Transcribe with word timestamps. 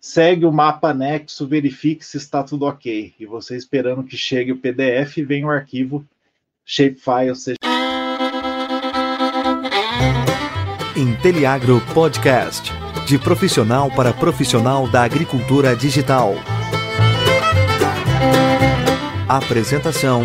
segue 0.00 0.44
o 0.44 0.52
mapa 0.52 0.90
anexo, 0.90 1.46
verifique 1.46 2.04
se 2.04 2.16
está 2.16 2.42
tudo 2.42 2.64
ok. 2.64 3.14
E 3.18 3.26
você 3.26 3.56
esperando 3.56 4.04
que 4.04 4.16
chegue 4.16 4.52
o 4.52 4.58
PDF 4.58 5.18
e 5.18 5.24
venha 5.24 5.46
o 5.46 5.50
arquivo 5.50 6.04
shapefile, 6.64 7.34
seja. 7.34 7.56
Inteliagro 10.96 11.80
Podcast 11.94 12.72
de 13.06 13.18
profissional 13.18 13.90
para 13.90 14.12
profissional 14.12 14.88
da 14.88 15.02
agricultura 15.02 15.74
digital. 15.74 16.34
Apresentação: 19.28 20.24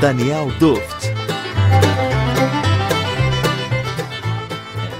Daniel 0.00 0.48
Duft. 0.58 1.08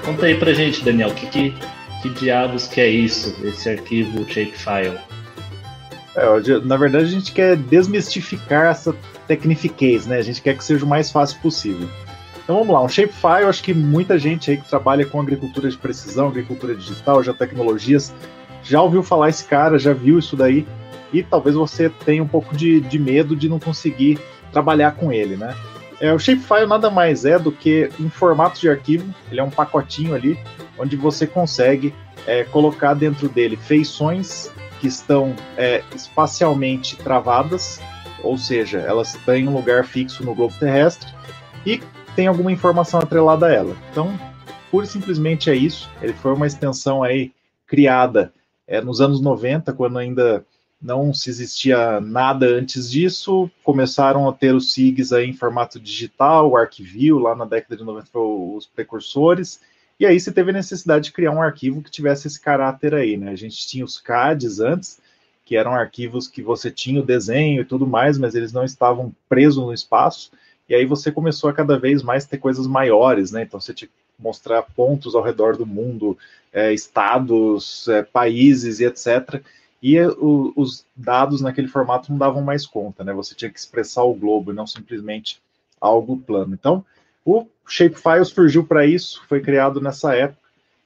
Conta 0.05 0.27
aí 0.27 0.39
pra 0.39 0.55
gente, 0.55 0.83
Daniel, 0.83 1.11
o 1.11 1.15
que, 1.15 1.27
que, 1.27 1.55
que 2.03 2.09
diabos 2.11 2.67
que 2.67 2.81
é 2.81 2.89
isso, 2.89 3.35
esse 3.45 3.69
arquivo 3.69 4.25
shapefile? 4.29 4.99
É, 6.17 6.59
na 6.65 6.77
verdade, 6.77 7.05
a 7.05 7.09
gente 7.09 7.33
quer 7.33 7.57
desmistificar 7.57 8.67
essa 8.67 8.95
tecnifiquez, 9.27 10.07
né? 10.07 10.19
A 10.19 10.23
gente 10.23 10.43
quer 10.43 10.57
que 10.57 10.65
seja 10.65 10.85
o 10.85 10.89
mais 10.89 11.11
fácil 11.11 11.39
possível. 11.41 11.89
Então 12.43 12.57
vamos 12.61 12.73
lá, 12.73 12.83
um 12.83 12.89
shapefile, 12.89 13.45
acho 13.45 13.63
que 13.63 13.75
muita 13.75 14.19
gente 14.19 14.51
aí 14.51 14.57
que 14.57 14.67
trabalha 14.67 15.05
com 15.05 15.21
agricultura 15.21 15.69
de 15.69 15.77
precisão, 15.77 16.29
agricultura 16.29 16.75
digital, 16.75 17.23
já 17.23 17.35
tecnologias, 17.35 18.15
já 18.63 18.81
ouviu 18.81 19.03
falar 19.03 19.29
esse 19.29 19.45
cara, 19.45 19.79
já 19.79 19.93
viu 19.93 20.19
isso 20.19 20.35
daí, 20.35 20.67
e 21.13 21.23
talvez 21.23 21.55
você 21.55 21.91
tenha 21.91 22.23
um 22.23 22.27
pouco 22.27 22.57
de, 22.57 22.81
de 22.81 22.99
medo 22.99 23.37
de 23.37 23.51
não 23.51 23.59
conseguir 23.59 24.19
trabalhar 24.51 24.93
com 24.93 25.13
ele, 25.13 25.37
né? 25.37 25.55
É, 26.01 26.13
o 26.13 26.19
shapefile 26.19 26.67
nada 26.67 26.89
mais 26.89 27.27
é 27.27 27.39
do 27.39 27.53
que 27.53 27.91
um 28.01 28.09
formato 28.09 28.59
de 28.59 28.69
arquivo, 28.69 29.13
ele 29.31 29.41
é 29.41 29.45
um 29.45 29.51
pacotinho 29.51 30.15
ali, 30.15 30.39
onde 30.79 30.97
você 30.97 31.27
consegue 31.27 31.95
é, 32.27 32.45
colocar 32.45 32.95
dentro 32.95 33.29
dele 33.29 33.57
feições 33.57 34.51
que 34.81 34.87
estão 34.87 35.35
é, 35.57 35.83
espacialmente 35.95 36.97
travadas, 36.97 37.81
ou 38.23 38.39
seja, 38.39 38.79
elas 38.79 39.15
têm 39.25 39.49
um 39.49 39.55
lugar 39.55 39.85
fixo 39.85 40.25
no 40.25 40.35
globo 40.35 40.55
terrestre, 40.59 41.13
e 41.67 41.81
tem 42.15 42.27
alguma 42.27 42.53
informação 42.53 43.01
atrelada 43.01 43.47
a 43.47 43.53
ela. 43.53 43.77
Então, 43.91 44.19
pura 44.71 44.85
e 44.87 44.89
simplesmente 44.89 45.51
é 45.51 45.55
isso. 45.55 45.91
Ele 46.01 46.13
foi 46.13 46.33
uma 46.33 46.47
extensão 46.47 47.03
aí 47.03 47.33
criada 47.67 48.33
é, 48.67 48.81
nos 48.81 49.01
anos 49.01 49.21
90, 49.21 49.73
quando 49.73 49.99
ainda 49.99 50.45
não 50.81 51.13
se 51.13 51.29
existia 51.29 52.01
nada 52.01 52.47
antes 52.47 52.91
disso. 52.91 53.51
Começaram 53.65 54.29
a 54.29 54.33
ter 54.33 54.55
os 54.55 54.73
SIGs 54.73 55.13
aí 55.13 55.29
em 55.29 55.33
formato 55.33 55.81
digital, 55.81 56.51
o 56.51 56.57
Arquivio, 56.57 57.19
lá 57.19 57.35
na 57.35 57.45
década 57.45 57.77
de 57.77 57.85
90 57.85 58.07
foi 58.13 58.23
os 58.23 58.67
precursores. 58.67 59.61
E 59.99 60.07
aí 60.07 60.19
se 60.21 60.31
teve 60.33 60.53
necessidade 60.53 61.07
de 61.07 61.13
criar 61.13 61.33
um 61.33 61.43
arquivo 61.43 61.83
que 61.83 61.91
tivesse 61.91 62.29
esse 62.29 62.41
caráter 62.41 62.95
aí, 62.95 63.17
né? 63.17 63.31
A 63.31 63.37
gente 63.37 63.67
tinha 63.67 63.85
os 63.85 63.99
CADs 63.99 64.61
antes, 64.61 65.01
que 65.45 65.57
eram 65.57 65.73
arquivos 65.73 66.29
que 66.29 66.43
você 66.43 66.71
tinha 66.71 67.01
o 67.01 67.07
desenho 67.07 67.63
e 67.63 67.65
tudo 67.65 67.87
mais, 67.87 68.19
mas 68.19 68.35
eles 68.35 68.53
não 68.53 68.65
estavam 68.65 69.13
presos 69.29 69.65
no 69.65 69.73
espaço. 69.73 70.31
E 70.69 70.75
aí 70.75 70.85
você 70.85 71.11
começou 71.11 71.49
a 71.51 71.53
cada 71.53 71.79
vez 71.79 72.03
mais 72.03 72.27
ter 72.27 72.39
coisas 72.39 72.67
maiores, 72.67 73.33
né? 73.33 73.43
Então 73.43 73.59
você 73.59 73.75
tinha 73.75 73.89
que 73.89 73.95
mostrar 74.19 74.63
pontos 74.63 75.15
ao 75.15 75.23
redor 75.23 75.57
do 75.57 75.67
mundo, 75.67 76.17
é, 76.53 76.73
estados, 76.73 77.89
é, 77.89 78.03
países 78.03 78.79
e 78.79 78.85
etc. 78.85 79.43
E 79.83 80.01
o, 80.01 80.53
os 80.55 80.85
dados 80.95 81.41
naquele 81.41 81.69
formato 81.69 82.11
não 82.11 82.19
davam 82.19 82.43
mais 82.43 82.67
conta, 82.67 83.03
né? 83.03 83.13
Você 83.15 83.35
tinha 83.35 83.51
que 83.51 83.59
expressar 83.59 84.05
o 84.05 84.15
globo 84.15 84.53
e 84.53 84.55
não 84.55 84.67
simplesmente 84.67 85.41
algo 85.81 86.19
plano. 86.19 86.55
Então, 86.55 86.85
o 87.25 87.47
Shapefile 87.67 88.25
surgiu 88.25 88.65
para 88.65 88.87
isso, 88.87 89.23
foi 89.29 89.41
criado 89.41 89.81
nessa 89.81 90.15
época, 90.15 90.41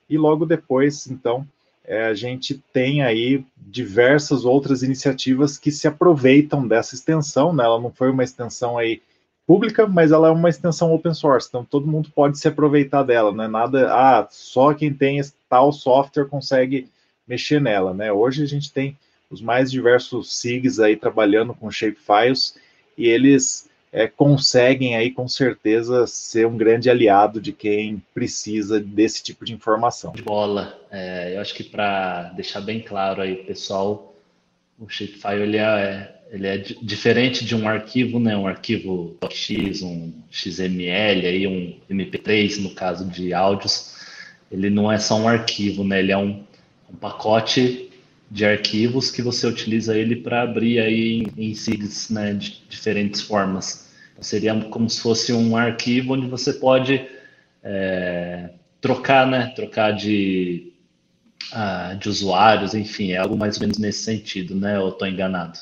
e 0.08 0.18
logo 0.18 0.44
depois, 0.44 1.06
então, 1.06 1.46
é, 1.84 2.06
a 2.06 2.14
gente 2.14 2.62
tem 2.72 3.02
aí 3.02 3.44
diversas 3.56 4.44
outras 4.44 4.82
iniciativas 4.82 5.58
que 5.58 5.70
se 5.70 5.88
aproveitam 5.88 6.66
dessa 6.66 6.94
extensão, 6.94 7.52
né? 7.52 7.64
Ela 7.64 7.80
não 7.80 7.90
foi 7.90 8.10
uma 8.10 8.22
extensão 8.22 8.78
aí 8.78 9.00
pública, 9.46 9.86
mas 9.86 10.12
ela 10.12 10.28
é 10.28 10.30
uma 10.30 10.48
extensão 10.48 10.92
open 10.92 11.14
source, 11.14 11.48
então 11.48 11.64
todo 11.64 11.86
mundo 11.86 12.10
pode 12.14 12.38
se 12.38 12.46
aproveitar 12.46 13.02
dela, 13.02 13.32
não 13.32 13.44
é 13.44 13.48
nada, 13.48 13.92
ah, 13.92 14.26
só 14.30 14.72
quem 14.72 14.94
tem 14.94 15.20
tal 15.48 15.72
software 15.72 16.26
consegue 16.26 16.88
mexer 17.26 17.60
nela, 17.60 17.92
né? 17.92 18.12
Hoje 18.12 18.42
a 18.42 18.46
gente 18.46 18.72
tem 18.72 18.96
os 19.30 19.40
mais 19.40 19.70
diversos 19.70 20.38
SIGs 20.38 20.78
aí 20.78 20.96
trabalhando 20.96 21.54
com 21.54 21.70
shapefiles 21.70 22.56
e 22.96 23.08
eles 23.08 23.68
é, 23.92 24.06
conseguem 24.06 24.96
aí 24.96 25.10
com 25.10 25.28
certeza 25.28 26.06
ser 26.06 26.46
um 26.46 26.56
grande 26.56 26.88
aliado 26.88 27.40
de 27.40 27.52
quem 27.52 28.02
precisa 28.14 28.80
desse 28.80 29.22
tipo 29.22 29.44
de 29.44 29.52
informação. 29.52 30.12
De 30.12 30.22
bola, 30.22 30.80
é, 30.90 31.36
eu 31.36 31.40
acho 31.40 31.54
que 31.54 31.62
para 31.62 32.30
deixar 32.30 32.62
bem 32.62 32.80
claro 32.80 33.20
aí, 33.20 33.36
pessoal, 33.36 34.14
o 34.78 34.88
shapefile 34.88 35.42
ele 35.42 35.58
é 35.58 36.18
ele 36.32 36.46
é 36.46 36.56
diferente 36.56 37.44
de 37.44 37.54
um 37.54 37.68
arquivo, 37.68 38.18
né? 38.18 38.34
Um 38.34 38.46
arquivo 38.46 39.14
.x, 39.30 39.82
um 39.82 40.10
XML, 40.30 41.26
aí 41.26 41.46
um 41.46 41.78
MP3 41.90 42.62
no 42.62 42.70
caso 42.70 43.04
de 43.04 43.34
áudios. 43.34 43.92
Ele 44.50 44.70
não 44.70 44.90
é 44.90 44.98
só 44.98 45.16
um 45.16 45.28
arquivo, 45.28 45.84
né? 45.84 45.98
Ele 45.98 46.10
é 46.10 46.16
um, 46.16 46.42
um 46.90 46.96
pacote 46.98 47.91
de 48.32 48.46
arquivos 48.46 49.10
que 49.10 49.20
você 49.20 49.46
utiliza 49.46 49.94
ele 49.94 50.16
para 50.16 50.40
abrir 50.40 50.80
aí 50.80 51.26
em, 51.36 51.54
SIGs, 51.54 52.08
né? 52.08 52.32
De 52.32 52.62
diferentes 52.66 53.20
formas. 53.20 53.92
Então, 54.12 54.24
seria 54.24 54.58
como 54.70 54.88
se 54.88 55.02
fosse 55.02 55.34
um 55.34 55.54
arquivo 55.54 56.14
onde 56.14 56.26
você 56.26 56.54
pode 56.54 57.06
é, 57.62 58.48
trocar, 58.80 59.26
né? 59.26 59.52
Trocar 59.54 59.90
de, 59.92 60.72
ah, 61.52 61.94
de 62.00 62.08
usuários, 62.08 62.72
enfim, 62.72 63.12
é 63.12 63.18
algo 63.18 63.36
mais 63.36 63.56
ou 63.56 63.60
menos 63.60 63.76
nesse 63.76 64.02
sentido, 64.02 64.54
né? 64.54 64.78
Eu 64.78 64.88
estou 64.88 65.06
enganado. 65.06 65.58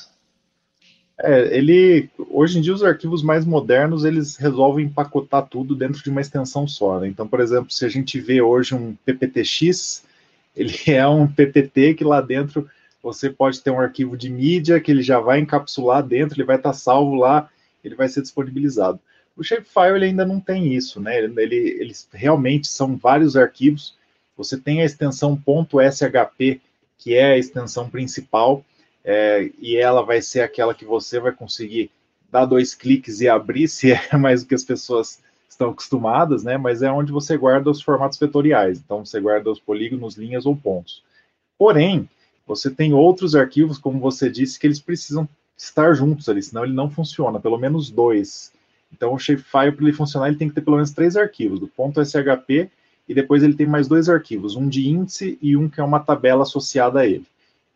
É, 1.19 1.55
ele 1.55 2.09
hoje 2.29 2.57
em 2.57 2.61
dia 2.61 2.73
os 2.73 2.83
arquivos 2.83 3.21
mais 3.21 3.43
modernos 3.43 4.05
eles 4.05 4.37
resolvem 4.37 4.85
empacotar 4.85 5.45
tudo 5.45 5.75
dentro 5.75 6.01
de 6.01 6.09
uma 6.09 6.21
extensão 6.21 6.65
só. 6.65 7.01
Né? 7.01 7.09
Então, 7.09 7.27
por 7.27 7.41
exemplo, 7.41 7.69
se 7.69 7.83
a 7.85 7.89
gente 7.89 8.17
vê 8.19 8.41
hoje 8.41 8.73
um 8.73 8.95
PPTX, 9.05 10.03
ele 10.55 10.73
é 10.87 11.07
um 11.07 11.27
PPT 11.27 11.95
que 11.95 12.03
lá 12.03 12.21
dentro 12.21 12.69
você 13.01 13.29
pode 13.29 13.61
ter 13.61 13.71
um 13.71 13.79
arquivo 13.79 14.15
de 14.15 14.29
mídia 14.29 14.79
que 14.79 14.91
ele 14.91 15.01
já 15.01 15.19
vai 15.19 15.39
encapsular 15.39 16.03
dentro, 16.03 16.35
ele 16.35 16.45
vai 16.45 16.57
estar 16.57 16.73
salvo 16.73 17.15
lá, 17.15 17.49
ele 17.83 17.95
vai 17.95 18.07
ser 18.07 18.21
disponibilizado. 18.21 18.99
O 19.35 19.43
Shapefile 19.43 19.95
ele 19.95 20.05
ainda 20.05 20.25
não 20.25 20.39
tem 20.39 20.73
isso, 20.73 20.99
né? 20.99 21.17
Ele, 21.17 21.55
eles 21.55 22.07
realmente 22.13 22.67
são 22.67 22.95
vários 22.95 23.35
arquivos. 23.35 23.95
Você 24.37 24.57
tem 24.57 24.81
a 24.81 24.85
extensão 24.85 25.35
.shp, 25.91 26.61
que 26.97 27.15
é 27.15 27.31
a 27.31 27.37
extensão 27.37 27.89
principal, 27.89 28.63
é, 29.03 29.49
e 29.59 29.75
ela 29.77 30.03
vai 30.03 30.21
ser 30.21 30.41
aquela 30.41 30.75
que 30.75 30.85
você 30.85 31.19
vai 31.19 31.31
conseguir 31.31 31.89
dar 32.31 32.45
dois 32.45 32.75
cliques 32.75 33.19
e 33.21 33.27
abrir, 33.27 33.67
se 33.69 33.91
é 33.91 34.15
mais 34.15 34.43
do 34.43 34.49
que 34.49 34.55
as 34.55 34.63
pessoas 34.63 35.19
estão 35.51 35.69
acostumadas, 35.69 36.43
né? 36.43 36.57
Mas 36.57 36.81
é 36.81 36.91
onde 36.91 37.11
você 37.11 37.37
guarda 37.37 37.69
os 37.69 37.81
formatos 37.81 38.17
vetoriais. 38.17 38.79
Então, 38.79 39.05
você 39.05 39.19
guarda 39.19 39.51
os 39.51 39.59
polígonos, 39.59 40.15
linhas 40.15 40.45
ou 40.45 40.55
pontos. 40.55 41.03
Porém, 41.57 42.09
você 42.47 42.69
tem 42.69 42.93
outros 42.93 43.35
arquivos, 43.35 43.77
como 43.77 43.99
você 43.99 44.29
disse, 44.29 44.59
que 44.59 44.65
eles 44.65 44.79
precisam 44.79 45.27
estar 45.57 45.93
juntos 45.93 46.27
ali, 46.27 46.41
senão 46.41 46.63
ele 46.63 46.73
não 46.73 46.89
funciona, 46.89 47.39
pelo 47.39 47.57
menos 47.57 47.91
dois. 47.91 48.51
Então, 48.91 49.13
o 49.13 49.19
shapefile, 49.19 49.71
para 49.71 49.85
ele 49.85 49.93
funcionar, 49.93 50.27
ele 50.27 50.37
tem 50.37 50.49
que 50.49 50.55
ter 50.55 50.61
pelo 50.61 50.77
menos 50.77 50.91
três 50.91 51.15
arquivos, 51.15 51.59
do 51.59 51.67
ponto 51.67 52.01
.shp, 52.03 52.69
e 53.07 53.13
depois 53.13 53.43
ele 53.43 53.53
tem 53.53 53.67
mais 53.67 53.87
dois 53.87 54.09
arquivos, 54.09 54.55
um 54.55 54.67
de 54.67 54.89
índice 54.89 55.37
e 55.41 55.55
um 55.55 55.69
que 55.69 55.79
é 55.79 55.83
uma 55.83 55.99
tabela 55.99 56.43
associada 56.43 57.01
a 57.01 57.05
ele. 57.05 57.25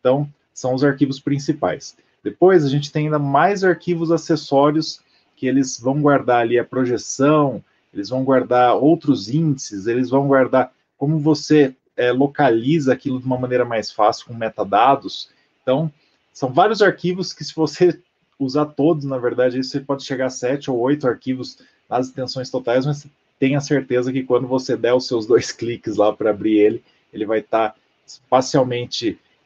Então, 0.00 0.28
são 0.52 0.74
os 0.74 0.82
arquivos 0.82 1.20
principais. 1.20 1.96
Depois 2.24 2.64
a 2.64 2.68
gente 2.68 2.90
tem 2.90 3.04
ainda 3.04 3.18
mais 3.18 3.62
arquivos 3.62 4.10
acessórios 4.10 5.00
que 5.36 5.46
eles 5.46 5.78
vão 5.78 6.00
guardar 6.00 6.40
ali 6.40 6.58
a 6.58 6.64
projeção, 6.64 7.62
eles 7.92 8.08
vão 8.08 8.24
guardar 8.24 8.74
outros 8.74 9.28
índices, 9.28 9.86
eles 9.86 10.10
vão 10.10 10.26
guardar 10.26 10.72
como 10.96 11.18
você 11.18 11.74
é, 11.96 12.10
localiza 12.10 12.92
aquilo 12.92 13.20
de 13.20 13.26
uma 13.26 13.38
maneira 13.38 13.64
mais 13.64 13.90
fácil 13.90 14.26
com 14.26 14.34
metadados. 14.34 15.30
Então, 15.62 15.92
são 16.32 16.52
vários 16.52 16.82
arquivos 16.82 17.32
que 17.32 17.44
se 17.44 17.54
você 17.54 17.98
usar 18.38 18.66
todos, 18.66 19.04
na 19.04 19.18
verdade, 19.18 19.62
você 19.62 19.80
pode 19.80 20.04
chegar 20.04 20.26
a 20.26 20.30
sete 20.30 20.70
ou 20.70 20.78
oito 20.78 21.06
arquivos 21.06 21.58
nas 21.88 22.08
extensões 22.08 22.50
totais, 22.50 22.84
mas 22.84 23.06
tenha 23.38 23.60
certeza 23.60 24.12
que 24.12 24.22
quando 24.22 24.46
você 24.46 24.76
der 24.76 24.94
os 24.94 25.06
seus 25.06 25.26
dois 25.26 25.52
cliques 25.52 25.96
lá 25.96 26.12
para 26.12 26.30
abrir 26.30 26.58
ele, 26.58 26.84
ele 27.12 27.24
vai 27.24 27.38
estar 27.38 27.70
tá 27.70 27.76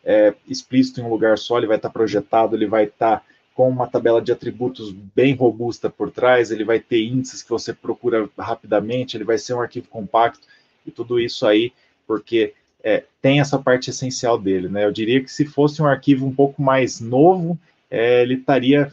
é, 0.04 0.34
explícito 0.48 1.00
em 1.00 1.04
um 1.04 1.10
lugar 1.10 1.38
só, 1.38 1.58
ele 1.58 1.66
vai 1.66 1.76
estar 1.76 1.90
projetado, 1.90 2.56
ele 2.56 2.66
vai 2.66 2.84
estar 2.84 3.24
com 3.54 3.68
uma 3.68 3.86
tabela 3.86 4.22
de 4.22 4.32
atributos 4.32 4.90
bem 4.90 5.34
robusta 5.34 5.90
por 5.90 6.10
trás, 6.10 6.50
ele 6.50 6.64
vai 6.64 6.80
ter 6.80 7.04
índices 7.04 7.42
que 7.42 7.50
você 7.50 7.72
procura 7.72 8.28
rapidamente, 8.38 9.16
ele 9.16 9.24
vai 9.24 9.38
ser 9.38 9.54
um 9.54 9.60
arquivo 9.60 9.88
compacto 9.88 10.46
e 10.86 10.90
tudo 10.90 11.20
isso 11.20 11.46
aí, 11.46 11.72
porque 12.06 12.54
é, 12.82 13.04
tem 13.20 13.40
essa 13.40 13.58
parte 13.58 13.90
essencial 13.90 14.38
dele, 14.38 14.68
né? 14.68 14.84
Eu 14.84 14.92
diria 14.92 15.22
que 15.22 15.30
se 15.30 15.44
fosse 15.44 15.82
um 15.82 15.86
arquivo 15.86 16.26
um 16.26 16.34
pouco 16.34 16.62
mais 16.62 17.00
novo, 17.00 17.58
é, 17.90 18.22
ele 18.22 18.34
estaria 18.34 18.90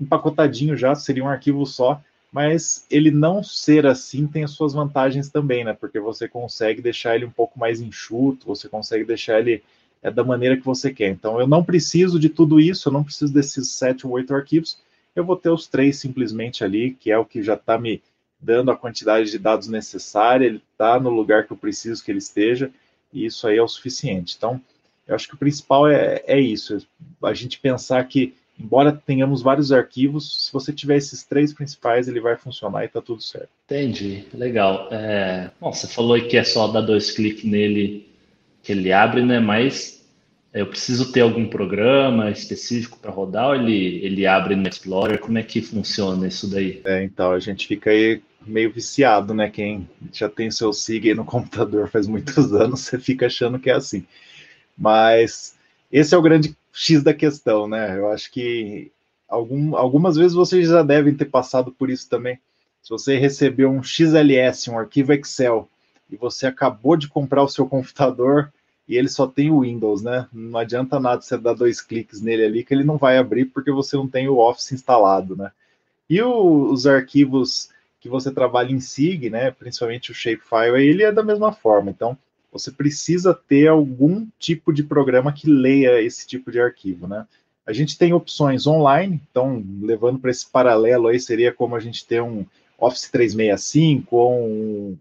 empacotadinho 0.00 0.76
já, 0.76 0.94
seria 0.94 1.24
um 1.24 1.28
arquivo 1.28 1.64
só, 1.64 2.02
mas 2.30 2.84
ele 2.90 3.10
não 3.10 3.42
ser 3.42 3.86
assim 3.86 4.26
tem 4.26 4.42
as 4.42 4.50
suas 4.50 4.72
vantagens 4.72 5.30
também, 5.30 5.64
né? 5.64 5.72
Porque 5.72 6.00
você 6.00 6.28
consegue 6.28 6.82
deixar 6.82 7.14
ele 7.14 7.24
um 7.24 7.30
pouco 7.30 7.58
mais 7.58 7.80
enxuto, 7.80 8.46
você 8.46 8.68
consegue 8.68 9.04
deixar 9.04 9.38
ele 9.38 9.62
é 10.04 10.10
da 10.10 10.22
maneira 10.22 10.56
que 10.56 10.64
você 10.64 10.92
quer. 10.92 11.08
Então, 11.08 11.40
eu 11.40 11.46
não 11.46 11.64
preciso 11.64 12.20
de 12.20 12.28
tudo 12.28 12.60
isso, 12.60 12.88
eu 12.88 12.92
não 12.92 13.02
preciso 13.02 13.32
desses 13.32 13.70
sete 13.70 14.06
ou 14.06 14.12
oito 14.12 14.34
arquivos, 14.34 14.78
eu 15.16 15.24
vou 15.24 15.34
ter 15.34 15.48
os 15.48 15.66
três 15.66 15.98
simplesmente 15.98 16.62
ali, 16.62 16.92
que 16.92 17.10
é 17.10 17.16
o 17.16 17.24
que 17.24 17.42
já 17.42 17.54
está 17.54 17.78
me 17.78 18.02
dando 18.38 18.70
a 18.70 18.76
quantidade 18.76 19.30
de 19.30 19.38
dados 19.38 19.66
necessária, 19.66 20.44
ele 20.44 20.62
está 20.72 21.00
no 21.00 21.08
lugar 21.08 21.46
que 21.46 21.52
eu 21.52 21.56
preciso 21.56 22.04
que 22.04 22.12
ele 22.12 22.18
esteja, 22.18 22.70
e 23.10 23.24
isso 23.24 23.48
aí 23.48 23.56
é 23.56 23.62
o 23.62 23.68
suficiente. 23.68 24.34
Então, 24.36 24.60
eu 25.08 25.14
acho 25.14 25.26
que 25.26 25.34
o 25.34 25.38
principal 25.38 25.88
é, 25.88 26.22
é 26.26 26.38
isso, 26.38 26.86
a 27.22 27.32
gente 27.32 27.58
pensar 27.58 28.04
que, 28.04 28.34
embora 28.60 28.92
tenhamos 28.92 29.40
vários 29.40 29.72
arquivos, 29.72 30.46
se 30.46 30.52
você 30.52 30.70
tiver 30.70 30.98
esses 30.98 31.24
três 31.24 31.54
principais, 31.54 32.08
ele 32.08 32.20
vai 32.20 32.36
funcionar 32.36 32.82
e 32.82 32.86
está 32.86 33.00
tudo 33.00 33.22
certo. 33.22 33.48
Entendi, 33.64 34.26
legal. 34.34 34.88
É, 34.92 35.50
bom, 35.58 35.72
você 35.72 35.86
falou 35.86 36.20
que 36.20 36.36
é 36.36 36.44
só 36.44 36.68
dar 36.68 36.82
dois 36.82 37.10
cliques 37.10 37.44
nele 37.44 38.12
que 38.64 38.72
ele 38.72 38.90
abre, 38.92 39.22
né? 39.22 39.38
Mas 39.38 39.93
eu 40.54 40.66
preciso 40.68 41.10
ter 41.10 41.20
algum 41.20 41.48
programa 41.48 42.30
específico 42.30 42.96
para 42.96 43.10
rodar 43.10 43.48
ou 43.48 43.54
ele, 43.56 44.04
ele 44.04 44.24
abre 44.24 44.54
no 44.54 44.68
Explorer? 44.68 45.18
Como 45.18 45.36
é 45.36 45.42
que 45.42 45.60
funciona 45.60 46.28
isso 46.28 46.48
daí? 46.48 46.80
É, 46.84 47.02
então, 47.02 47.32
a 47.32 47.40
gente 47.40 47.66
fica 47.66 47.90
aí 47.90 48.22
meio 48.46 48.72
viciado, 48.72 49.34
né? 49.34 49.50
Quem 49.50 49.88
já 50.12 50.28
tem 50.28 50.52
seu 50.52 50.72
SIG 50.72 51.08
aí 51.08 51.14
no 51.14 51.24
computador 51.26 51.88
faz 51.88 52.06
muitos 52.06 52.52
anos, 52.52 52.82
você 52.82 53.00
fica 53.00 53.26
achando 53.26 53.58
que 53.58 53.68
é 53.68 53.74
assim. 53.74 54.06
Mas 54.78 55.56
esse 55.90 56.14
é 56.14 56.18
o 56.18 56.22
grande 56.22 56.56
X 56.72 57.02
da 57.02 57.12
questão, 57.12 57.66
né? 57.66 57.98
Eu 57.98 58.08
acho 58.12 58.30
que 58.30 58.92
algum, 59.28 59.74
algumas 59.76 60.14
vezes 60.14 60.34
vocês 60.34 60.68
já 60.68 60.84
devem 60.84 61.14
ter 61.14 61.26
passado 61.26 61.72
por 61.72 61.90
isso 61.90 62.08
também. 62.08 62.38
Se 62.80 62.90
você 62.90 63.16
recebeu 63.16 63.70
um 63.70 63.82
XLS, 63.82 64.70
um 64.70 64.78
arquivo 64.78 65.12
Excel, 65.12 65.68
e 66.08 66.16
você 66.16 66.46
acabou 66.46 66.96
de 66.96 67.08
comprar 67.08 67.42
o 67.42 67.48
seu 67.48 67.66
computador 67.66 68.52
e 68.86 68.96
ele 68.96 69.08
só 69.08 69.26
tem 69.26 69.50
o 69.50 69.60
Windows, 69.60 70.02
né? 70.02 70.28
Não 70.32 70.58
adianta 70.58 71.00
nada 71.00 71.22
você 71.22 71.38
dar 71.38 71.54
dois 71.54 71.80
cliques 71.80 72.20
nele 72.20 72.44
ali 72.44 72.64
que 72.64 72.74
ele 72.74 72.84
não 72.84 72.98
vai 72.98 73.16
abrir 73.16 73.46
porque 73.46 73.70
você 73.70 73.96
não 73.96 74.06
tem 74.06 74.28
o 74.28 74.38
Office 74.38 74.72
instalado, 74.72 75.34
né? 75.34 75.50
E 76.08 76.20
o, 76.20 76.70
os 76.70 76.86
arquivos 76.86 77.70
que 77.98 78.08
você 78.08 78.30
trabalha 78.30 78.70
em 78.70 78.80
SIG, 78.80 79.30
né? 79.30 79.50
Principalmente 79.50 80.10
o 80.10 80.14
Shapefile, 80.14 80.86
ele 80.86 81.02
é 81.02 81.10
da 81.10 81.22
mesma 81.22 81.52
forma. 81.52 81.90
Então, 81.90 82.16
você 82.52 82.70
precisa 82.70 83.34
ter 83.34 83.68
algum 83.68 84.26
tipo 84.38 84.72
de 84.72 84.82
programa 84.82 85.32
que 85.32 85.48
leia 85.48 86.02
esse 86.02 86.26
tipo 86.26 86.52
de 86.52 86.60
arquivo, 86.60 87.08
né? 87.08 87.26
A 87.66 87.72
gente 87.72 87.96
tem 87.96 88.12
opções 88.12 88.66
online, 88.66 89.20
então, 89.30 89.64
levando 89.80 90.18
para 90.18 90.30
esse 90.30 90.46
paralelo 90.46 91.08
aí, 91.08 91.18
seria 91.18 91.50
como 91.52 91.74
a 91.74 91.80
gente 91.80 92.06
ter 92.06 92.22
um 92.22 92.44
Office 92.78 93.10
365 93.10 94.14
ou 94.14 94.46
um 94.46 94.98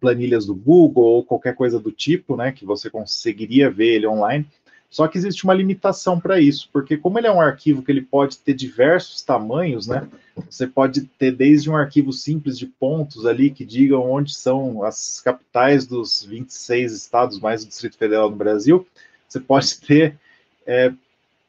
planilhas 0.00 0.46
do 0.46 0.54
Google 0.54 1.04
ou 1.04 1.24
qualquer 1.24 1.54
coisa 1.54 1.78
do 1.78 1.90
tipo, 1.90 2.36
né, 2.36 2.52
que 2.52 2.64
você 2.64 2.90
conseguiria 2.90 3.70
ver 3.70 3.94
ele 3.94 4.06
online. 4.06 4.46
Só 4.88 5.08
que 5.08 5.18
existe 5.18 5.44
uma 5.44 5.54
limitação 5.54 6.18
para 6.18 6.40
isso, 6.40 6.68
porque 6.72 6.96
como 6.96 7.18
ele 7.18 7.26
é 7.26 7.32
um 7.32 7.40
arquivo 7.40 7.82
que 7.82 7.90
ele 7.90 8.02
pode 8.02 8.38
ter 8.38 8.54
diversos 8.54 9.20
tamanhos, 9.20 9.86
né? 9.86 10.08
Você 10.48 10.66
pode 10.66 11.02
ter 11.18 11.32
desde 11.32 11.68
um 11.68 11.76
arquivo 11.76 12.12
simples 12.12 12.58
de 12.58 12.66
pontos 12.66 13.26
ali 13.26 13.50
que 13.50 13.64
digam 13.64 14.10
onde 14.10 14.34
são 14.34 14.84
as 14.84 15.20
capitais 15.20 15.86
dos 15.86 16.24
26 16.24 16.92
estados 16.92 17.40
mais 17.40 17.62
o 17.64 17.68
Distrito 17.68 17.96
Federal 17.96 18.30
no 18.30 18.36
Brasil. 18.36 18.86
Você 19.28 19.40
pode 19.40 19.78
ter, 19.80 20.18
é, 20.66 20.92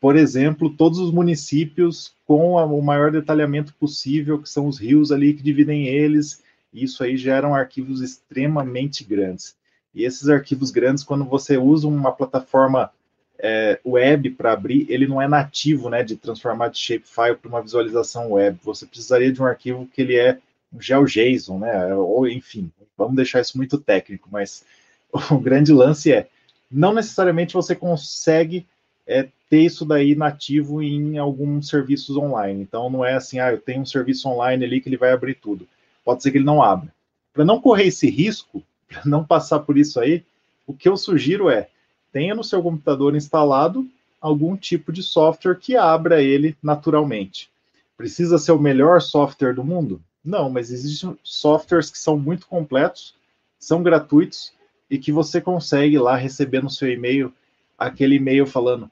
por 0.01 0.15
exemplo, 0.15 0.69
todos 0.69 0.99
os 0.99 1.11
municípios 1.11 2.13
com 2.25 2.57
a, 2.57 2.65
o 2.65 2.81
maior 2.81 3.11
detalhamento 3.11 3.73
possível, 3.75 4.41
que 4.41 4.49
são 4.49 4.67
os 4.67 4.79
rios 4.79 5.11
ali 5.11 5.33
que 5.33 5.43
dividem 5.43 5.87
eles, 5.87 6.41
isso 6.73 7.03
aí 7.03 7.17
geram 7.17 7.55
arquivos 7.55 8.01
extremamente 8.01 9.03
grandes. 9.03 9.55
E 9.93 10.03
esses 10.03 10.29
arquivos 10.29 10.69
grandes, 10.69 11.03
quando 11.03 11.25
você 11.25 11.57
usa 11.57 11.87
uma 11.87 12.11
plataforma 12.11 12.91
é, 13.39 13.79
web 13.85 14.31
para 14.31 14.53
abrir, 14.53 14.85
ele 14.89 15.07
não 15.07 15.21
é 15.21 15.27
nativo, 15.27 15.89
né, 15.89 16.03
de 16.03 16.15
transformar 16.15 16.69
de 16.69 16.77
shapefile 16.77 17.35
para 17.35 17.49
uma 17.49 17.61
visualização 17.61 18.33
web. 18.33 18.59
Você 18.63 18.85
precisaria 18.85 19.31
de 19.31 19.41
um 19.41 19.45
arquivo 19.45 19.87
que 19.87 20.01
ele 20.01 20.15
é 20.15 20.39
um 20.73 20.81
GeoJSON, 20.81 21.59
né, 21.59 21.95
ou 21.95 22.27
enfim, 22.27 22.71
vamos 22.97 23.15
deixar 23.15 23.41
isso 23.41 23.57
muito 23.57 23.77
técnico, 23.77 24.27
mas 24.31 24.65
o 25.31 25.39
grande 25.39 25.71
lance 25.71 26.11
é, 26.11 26.27
não 26.69 26.93
necessariamente 26.93 27.53
você 27.53 27.73
consegue 27.75 28.67
é, 29.05 29.27
ter 29.49 29.61
isso 29.61 29.85
daí 29.85 30.13
nativo 30.15 30.83
em 30.83 31.17
alguns 31.17 31.69
serviços 31.69 32.17
online. 32.17 32.61
Então, 32.61 32.89
não 32.89 33.05
é 33.05 33.13
assim, 33.13 33.39
ah, 33.39 33.51
eu 33.51 33.57
tenho 33.57 33.81
um 33.81 33.85
serviço 33.85 34.27
online 34.27 34.65
ali 34.65 34.81
que 34.81 34.89
ele 34.89 34.97
vai 34.97 35.11
abrir 35.11 35.35
tudo 35.35 35.67
pode 36.07 36.23
ser 36.23 36.31
que 36.31 36.37
ele 36.37 36.45
não 36.45 36.63
abra. 36.63 36.93
Para 37.33 37.43
não 37.43 37.59
correr 37.59 37.87
esse 37.87 38.09
risco, 38.09 38.63
para 38.87 39.01
não 39.03 39.25
passar 39.25 39.59
por 39.59 39.77
isso 39.77 39.99
aí, 39.99 40.23
o 40.65 40.73
que 40.73 40.87
eu 40.87 40.95
sugiro 40.95 41.49
é 41.49 41.67
tenha 42.13 42.33
no 42.33 42.45
seu 42.45 42.63
computador 42.63 43.13
instalado 43.13 43.85
algum 44.21 44.55
tipo 44.55 44.93
de 44.93 45.03
software 45.03 45.59
que 45.59 45.75
abra 45.75 46.23
ele 46.23 46.55
naturalmente. 46.63 47.51
Precisa 47.97 48.37
ser 48.37 48.53
o 48.53 48.59
melhor 48.59 49.01
software 49.01 49.53
do 49.53 49.65
mundo? 49.65 50.01
Não, 50.23 50.49
mas 50.49 50.71
existem 50.71 51.17
softwares 51.21 51.89
que 51.89 51.99
são 51.99 52.17
muito 52.17 52.47
completos, 52.47 53.13
são 53.59 53.83
gratuitos 53.83 54.53
e 54.89 54.97
que 54.97 55.11
você 55.11 55.41
consegue 55.41 55.99
lá 55.99 56.15
receber 56.15 56.63
no 56.63 56.69
seu 56.69 56.89
e-mail 56.89 57.33
aquele 57.77 58.15
e-mail 58.15 58.47
falando 58.47 58.89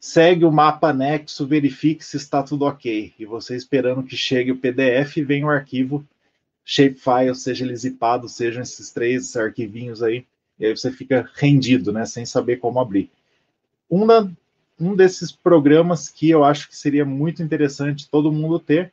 segue 0.00 0.46
o 0.46 0.50
mapa 0.50 0.88
anexo, 0.88 1.46
verifique 1.46 2.02
se 2.04 2.16
está 2.16 2.42
tudo 2.42 2.64
ok. 2.64 3.12
E 3.18 3.26
você 3.26 3.54
esperando 3.54 4.02
que 4.02 4.16
chegue 4.16 4.50
o 4.50 4.56
PDF 4.56 5.16
venha 5.18 5.46
o 5.46 5.50
arquivo 5.50 6.04
shapefile, 6.70 7.34
seja 7.34 7.64
ele 7.64 7.74
zipado, 7.74 8.28
sejam 8.28 8.62
esses 8.62 8.92
três 8.92 9.34
arquivinhos 9.36 10.04
aí, 10.04 10.24
e 10.56 10.64
aí 10.64 10.76
você 10.76 10.92
fica 10.92 11.28
rendido, 11.34 11.92
né, 11.92 12.06
sem 12.06 12.24
saber 12.24 12.58
como 12.58 12.78
abrir. 12.78 13.10
Um, 13.90 14.06
da, 14.06 14.30
um 14.78 14.94
desses 14.94 15.32
programas 15.32 16.08
que 16.08 16.30
eu 16.30 16.44
acho 16.44 16.68
que 16.68 16.76
seria 16.76 17.04
muito 17.04 17.42
interessante 17.42 18.08
todo 18.08 18.30
mundo 18.30 18.60
ter 18.60 18.92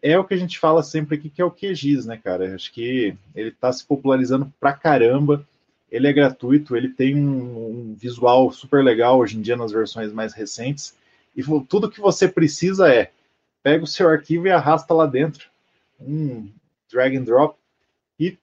é 0.00 0.16
o 0.16 0.22
que 0.22 0.34
a 0.34 0.36
gente 0.36 0.56
fala 0.56 0.84
sempre 0.84 1.16
aqui, 1.16 1.28
que 1.28 1.42
é 1.42 1.44
o 1.44 1.50
QGIS, 1.50 2.06
né, 2.06 2.16
cara? 2.16 2.54
Acho 2.54 2.72
que 2.72 3.16
ele 3.34 3.48
está 3.48 3.72
se 3.72 3.84
popularizando 3.84 4.52
pra 4.60 4.72
caramba, 4.72 5.44
ele 5.90 6.06
é 6.06 6.12
gratuito, 6.12 6.76
ele 6.76 6.90
tem 6.90 7.16
um, 7.16 7.90
um, 7.90 7.94
visual 7.98 8.52
super 8.52 8.84
legal 8.84 9.18
hoje 9.18 9.36
em 9.36 9.42
dia 9.42 9.56
nas 9.56 9.72
versões 9.72 10.12
mais 10.12 10.32
recentes, 10.32 10.94
e 11.34 11.42
tudo 11.68 11.90
que 11.90 12.00
você 12.00 12.28
precisa 12.28 12.88
é 12.88 13.10
pega 13.64 13.82
o 13.82 13.86
seu 13.86 14.08
arquivo 14.08 14.46
e 14.46 14.50
arrasta 14.52 14.94
lá 14.94 15.06
dentro. 15.06 15.48
Um, 16.00 16.48
drag 16.90 17.16
and 17.16 17.24
drop, 17.24 17.58
e 18.18 18.38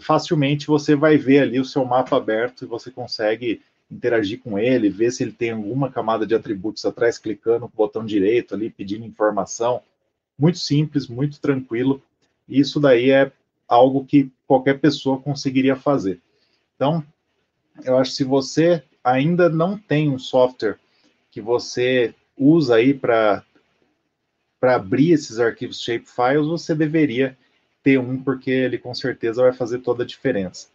facilmente 0.00 0.66
você 0.66 0.94
vai 0.96 1.16
ver 1.16 1.40
ali 1.42 1.60
o 1.60 1.64
seu 1.64 1.84
mapa 1.84 2.16
aberto 2.16 2.64
e 2.64 2.68
você 2.68 2.90
consegue 2.90 3.62
interagir 3.90 4.40
com 4.40 4.58
ele, 4.58 4.90
ver 4.90 5.12
se 5.12 5.22
ele 5.22 5.32
tem 5.32 5.52
alguma 5.52 5.90
camada 5.90 6.26
de 6.26 6.34
atributos 6.34 6.84
atrás, 6.84 7.18
clicando 7.18 7.68
com 7.68 7.74
o 7.74 7.86
botão 7.86 8.04
direito 8.04 8.54
ali, 8.54 8.68
pedindo 8.68 9.06
informação. 9.06 9.80
Muito 10.36 10.58
simples, 10.58 11.06
muito 11.06 11.40
tranquilo. 11.40 12.02
Isso 12.48 12.80
daí 12.80 13.10
é 13.10 13.30
algo 13.68 14.04
que 14.04 14.30
qualquer 14.46 14.80
pessoa 14.80 15.20
conseguiria 15.20 15.76
fazer. 15.76 16.20
Então, 16.74 17.04
eu 17.84 17.96
acho 17.96 18.10
que 18.10 18.16
se 18.16 18.24
você 18.24 18.82
ainda 19.04 19.48
não 19.48 19.78
tem 19.78 20.10
um 20.10 20.18
software 20.18 20.78
que 21.30 21.40
você 21.40 22.12
usa 22.36 22.74
aí 22.74 22.92
para 22.92 23.44
abrir 24.62 25.12
esses 25.12 25.38
arquivos 25.38 25.80
shapefiles, 25.80 26.46
você 26.46 26.74
deveria 26.74 27.38
ter 27.86 28.00
um, 28.00 28.18
porque 28.18 28.50
ele 28.50 28.78
com 28.78 28.92
certeza 28.92 29.42
vai 29.42 29.52
fazer 29.52 29.78
toda 29.78 30.02
a 30.02 30.06
diferença. 30.06 30.66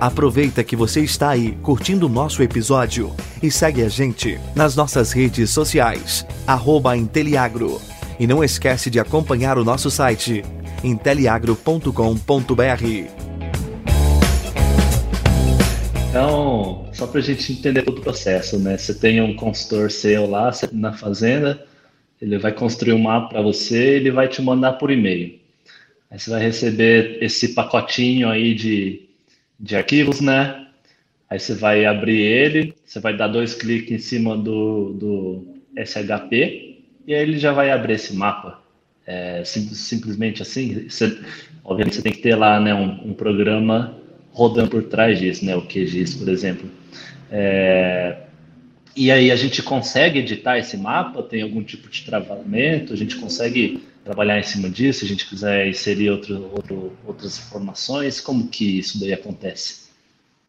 Aproveita 0.00 0.64
que 0.64 0.74
você 0.74 1.00
está 1.02 1.30
aí 1.30 1.52
curtindo 1.62 2.06
o 2.06 2.08
nosso 2.08 2.42
episódio 2.42 3.14
e 3.40 3.48
segue 3.48 3.84
a 3.84 3.88
gente 3.88 4.40
nas 4.56 4.74
nossas 4.74 5.12
redes 5.12 5.50
sociais, 5.50 6.26
arroba 6.44 6.96
Inteliagro. 6.96 7.80
E 8.18 8.26
não 8.26 8.42
esquece 8.42 8.90
de 8.90 8.98
acompanhar 8.98 9.56
o 9.56 9.64
nosso 9.64 9.92
site, 9.92 10.44
inteliagro.com.br. 10.82 12.18
Então, 16.08 16.77
só 16.98 17.06
para 17.06 17.20
a 17.20 17.22
gente 17.22 17.52
entender 17.52 17.82
todo 17.82 17.98
o 17.98 18.02
processo, 18.02 18.58
né? 18.58 18.76
Você 18.76 18.92
tem 18.92 19.20
um 19.20 19.32
consultor 19.32 19.88
seu 19.88 20.28
lá 20.28 20.50
na 20.72 20.92
fazenda, 20.92 21.64
ele 22.20 22.36
vai 22.38 22.50
construir 22.50 22.92
um 22.92 22.98
mapa 22.98 23.28
para 23.28 23.40
você, 23.40 23.94
ele 23.94 24.10
vai 24.10 24.26
te 24.26 24.42
mandar 24.42 24.72
por 24.72 24.90
e-mail. 24.90 25.38
Aí 26.10 26.18
você 26.18 26.28
vai 26.28 26.42
receber 26.42 27.22
esse 27.22 27.54
pacotinho 27.54 28.28
aí 28.28 28.52
de, 28.52 29.02
de 29.60 29.76
arquivos, 29.76 30.20
né? 30.20 30.66
Aí 31.30 31.38
você 31.38 31.54
vai 31.54 31.84
abrir 31.84 32.20
ele, 32.20 32.74
você 32.84 32.98
vai 32.98 33.16
dar 33.16 33.28
dois 33.28 33.54
cliques 33.54 33.92
em 33.92 33.98
cima 33.98 34.36
do, 34.36 34.92
do 34.94 35.46
SHP 35.76 36.80
e 37.06 37.14
aí 37.14 37.22
ele 37.22 37.38
já 37.38 37.52
vai 37.52 37.70
abrir 37.70 37.94
esse 37.94 38.12
mapa. 38.12 38.60
É, 39.06 39.44
sim, 39.44 39.68
simplesmente 39.68 40.42
assim. 40.42 40.88
Você, 40.88 41.16
obviamente 41.62 41.94
você 41.94 42.02
tem 42.02 42.12
que 42.12 42.22
ter 42.22 42.34
lá 42.34 42.58
né, 42.58 42.74
um, 42.74 43.10
um 43.10 43.14
programa 43.14 43.97
rodando 44.38 44.70
por 44.70 44.84
trás 44.84 45.18
disso, 45.18 45.44
né? 45.44 45.56
O 45.56 45.62
QGIS, 45.62 46.14
por 46.14 46.28
exemplo. 46.28 46.70
É, 47.28 48.22
e 48.94 49.10
aí 49.10 49.32
a 49.32 49.36
gente 49.36 49.60
consegue 49.64 50.20
editar 50.20 50.56
esse 50.58 50.76
mapa? 50.76 51.24
Tem 51.24 51.42
algum 51.42 51.62
tipo 51.62 51.88
de 51.88 52.04
travamento? 52.04 52.92
A 52.92 52.96
gente 52.96 53.16
consegue 53.16 53.82
trabalhar 54.04 54.38
em 54.38 54.44
cima 54.44 54.70
disso, 54.70 55.00
se 55.00 55.04
a 55.06 55.08
gente 55.08 55.28
quiser 55.28 55.66
inserir 55.66 56.10
outro, 56.10 56.50
outro, 56.54 56.92
outras 57.04 57.36
informações, 57.36 58.20
como 58.20 58.48
que 58.48 58.78
isso 58.78 59.00
daí 59.00 59.12
acontece? 59.12 59.88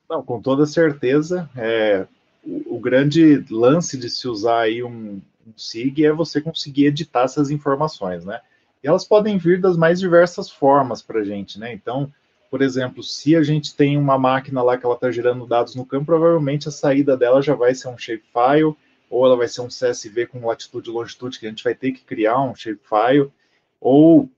Não, 0.08 0.24
com 0.24 0.40
toda 0.40 0.68
certeza. 0.68 1.50
É, 1.58 2.06
o, 2.46 2.80
grande 2.80 3.44
lance 3.50 3.98
de 3.98 4.10
se 4.10 4.28
usar 4.28 4.62
aí 4.62 4.84
um, 4.84 5.20
um 5.46 5.54
SIG 5.58 6.06
é 6.06 6.14
você 6.14 6.40
conseguir 6.40 6.86
editar 6.86 7.24
essas 7.24 7.50
informações, 7.50 8.24
né? 8.24 8.40
E 8.84 8.88
elas 8.88 9.04
podem 9.04 9.38
vir 9.38 9.60
das 9.60 9.76
mais 9.76 10.00
diversas 10.00 10.50
formas 10.50 11.02
para 11.02 11.22
a 11.22 11.24
gente, 11.24 11.60
né? 11.60 11.74
Então, 11.74 12.14
por 12.50 12.62
exemplo, 12.62 13.04
se 13.04 13.36
a 13.36 13.44
gente 13.44 13.76
tem 13.76 13.98
uma 13.98 14.18
máquina 14.18 14.62
lá 14.62 14.78
que 14.78 14.86
ela 14.86 14.96
está 14.96 15.12
gerando 15.12 15.46
dados 15.46 15.76
no 15.76 15.86
campo, 15.86 16.08
provavelmente 16.08 16.68
a 16.68 16.72
saída 16.72 17.16
dela 17.16 17.42
já 17.42 17.54
vai 17.54 17.76
ser 17.76 17.90
um 17.90 17.98
shapefile, 17.98 18.76
ou 19.10 19.26
ela 19.26 19.36
vai 19.36 19.48
ser 19.48 19.62
um 19.62 19.68
CSV 19.68 20.28
com 20.28 20.46
latitude 20.46 20.90
e 20.90 20.94
longitude, 20.94 21.40
que 21.40 21.46
a 21.46 21.50
gente 21.50 21.64
vai 21.64 21.76
ter 21.76 21.92
que 21.92 22.04
criar 22.04 22.42
um 22.42 22.56
shapefile, 22.56 23.32
ou 23.80 24.30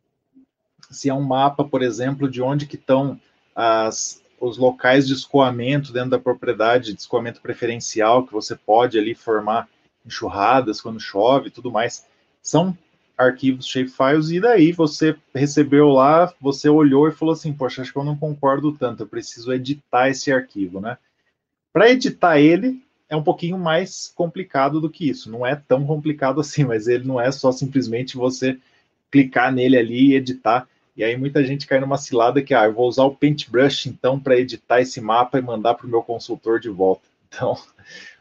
se 0.90 1.10
é 1.10 1.14
um 1.14 1.22
mapa, 1.22 1.64
por 1.64 1.82
exemplo, 1.82 2.30
de 2.30 2.42
onde 2.42 2.66
que 2.66 2.76
estão 2.76 3.20
as, 3.56 4.22
os 4.40 4.58
locais 4.58 5.08
de 5.08 5.14
escoamento 5.14 5.94
dentro 5.94 6.10
da 6.10 6.20
propriedade, 6.20 6.94
de 6.94 7.00
escoamento 7.00 7.42
preferencial, 7.42 8.26
que 8.26 8.34
você 8.34 8.56
pode 8.56 9.00
ali 9.00 9.16
formar 9.16 9.70
enxurradas 10.06 10.82
quando 10.82 11.00
chove 11.00 11.48
e 11.48 11.52
tudo 11.52 11.72
mais. 11.72 12.06
São 12.42 12.78
arquivos 13.22 13.68
shapefiles, 13.68 14.30
e 14.30 14.40
daí 14.40 14.72
você 14.72 15.16
recebeu 15.34 15.90
lá, 15.90 16.34
você 16.40 16.70
olhou 16.70 17.08
e 17.08 17.12
falou 17.12 17.34
assim, 17.34 17.54
poxa, 17.54 17.82
acho 17.82 17.92
que 17.92 17.98
eu 17.98 18.04
não 18.04 18.18
concordo 18.18 18.72
tanto, 18.72 19.04
eu 19.04 19.08
preciso 19.08 19.52
editar 19.54 20.10
esse 20.10 20.32
arquivo, 20.32 20.80
né? 20.80 20.98
Para 21.74 21.90
editar 21.90 22.40
ele, 22.40 22.82
é 23.10 23.16
um 23.16 23.24
pouquinho 23.24 23.58
mais 23.58 24.12
complicado 24.16 24.82
do 24.82 24.90
que 24.90 25.10
isso, 25.10 25.32
não 25.32 25.46
é 25.46 25.56
tão 25.56 25.86
complicado 25.86 26.42
assim, 26.42 26.64
mas 26.66 26.88
ele 26.88 27.08
não 27.08 27.20
é 27.20 27.32
só 27.32 27.52
simplesmente 27.52 28.18
você 28.18 28.58
clicar 29.12 29.52
nele 29.52 29.78
ali 29.78 30.12
e 30.12 30.16
editar, 30.16 30.68
e 30.96 31.04
aí 31.04 31.18
muita 31.18 31.44
gente 31.44 31.68
cai 31.68 31.80
numa 31.80 31.98
cilada 31.98 32.42
que, 32.42 32.54
ah, 32.54 32.66
eu 32.66 32.74
vou 32.74 32.88
usar 32.88 33.04
o 33.04 33.16
Paintbrush, 33.16 33.88
então, 33.88 34.20
para 34.20 34.38
editar 34.38 34.82
esse 34.82 35.00
mapa 35.00 35.40
e 35.40 35.42
mandar 35.42 35.76
para 35.76 35.88
o 35.88 35.90
meu 35.90 36.02
consultor 36.02 36.60
de 36.60 36.70
volta. 36.70 37.02
Então, 37.34 37.56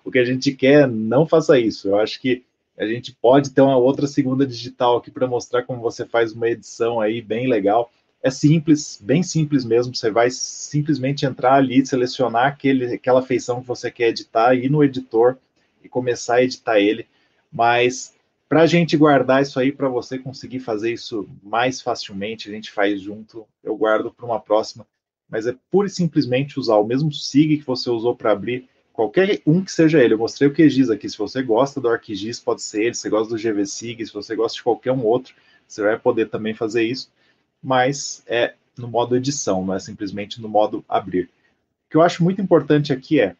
o 0.05 0.11
que 0.11 0.21
a 0.21 0.25
gente 0.25 0.53
quer, 0.53 0.87
não 0.87 1.27
faça 1.27 1.59
isso. 1.59 1.89
Eu 1.89 1.99
acho 1.99 2.21
que 2.21 2.45
a 2.81 2.87
gente 2.87 3.13
pode 3.13 3.51
ter 3.51 3.61
uma 3.61 3.77
outra 3.77 4.07
segunda 4.07 4.47
digital 4.47 4.97
aqui 4.97 5.11
para 5.11 5.27
mostrar 5.27 5.65
como 5.65 5.83
você 5.83 6.07
faz 6.07 6.33
uma 6.33 6.49
edição 6.49 6.99
aí 6.99 7.21
bem 7.21 7.47
legal. 7.47 7.93
É 8.23 8.31
simples, 8.31 8.99
bem 8.99 9.23
simples 9.23 9.67
mesmo. 9.67 9.95
Você 9.95 10.11
vai 10.11 10.31
simplesmente 10.31 11.27
entrar 11.27 11.57
ali, 11.57 11.85
selecionar 11.85 12.47
aquele, 12.47 12.95
aquela 12.95 13.21
feição 13.21 13.61
que 13.61 13.69
você 13.69 13.91
quer 13.91 14.09
editar, 14.09 14.55
ir 14.55 14.71
no 14.71 14.83
editor 14.83 15.37
e 15.85 15.91
começar 15.91 16.37
a 16.37 16.43
editar 16.43 16.79
ele. 16.79 17.07
Mas 17.53 18.15
para 18.49 18.63
a 18.63 18.67
gente 18.67 18.97
guardar 18.97 19.43
isso 19.43 19.61
aí, 19.61 19.71
para 19.71 19.91
você 19.91 20.19
conseguir 20.19 20.61
fazer 20.61 20.91
isso 20.91 21.29
mais 21.43 21.83
facilmente, 21.83 22.49
a 22.49 22.53
gente 22.53 22.71
faz 22.71 22.99
junto. 22.99 23.47
Eu 23.63 23.77
guardo 23.77 24.11
para 24.11 24.25
uma 24.25 24.41
próxima. 24.41 24.87
Mas 25.29 25.47
é 25.47 25.55
pura 25.71 25.87
e 25.87 25.91
simplesmente 25.91 26.59
usar 26.59 26.77
o 26.77 26.87
mesmo 26.87 27.13
SIG 27.13 27.59
que 27.59 27.67
você 27.67 27.91
usou 27.91 28.17
para 28.17 28.33
abrir 28.33 28.70
qualquer 29.01 29.41
um 29.47 29.65
que 29.65 29.73
seja 29.73 29.99
ele. 30.03 30.13
Eu 30.13 30.19
mostrei 30.19 30.47
o 30.47 30.53
QGIS 30.53 30.91
aqui. 30.91 31.09
Se 31.09 31.17
você 31.17 31.43
gosta 31.43 31.81
do 31.81 31.89
ArcGIS, 31.89 32.39
pode 32.39 32.61
ser 32.61 32.83
ele. 32.83 32.95
Se 32.95 33.01
você 33.01 33.09
gosta 33.09 33.35
do 33.35 33.41
GVSig, 33.41 34.05
se 34.05 34.13
você 34.13 34.37
gosta 34.37 34.57
de 34.57 34.63
qualquer 34.63 34.93
um 34.93 35.07
outro, 35.07 35.35
você 35.67 35.81
vai 35.83 35.99
poder 35.99 36.29
também 36.29 36.53
fazer 36.53 36.85
isso. 36.85 37.11
Mas 37.63 38.23
é 38.27 38.55
no 38.77 38.89
modo 38.89 39.17
edição, 39.17 39.65
não 39.65 39.75
é 39.75 39.79
simplesmente 39.79 40.41
no 40.41 40.51
modo 40.51 40.85
abrir. 40.87 41.25
O 41.25 41.91
que 41.91 41.97
eu 41.97 42.03
acho 42.03 42.23
muito 42.23 42.43
importante 42.43 42.93
aqui 42.93 43.21
é 43.21 43.35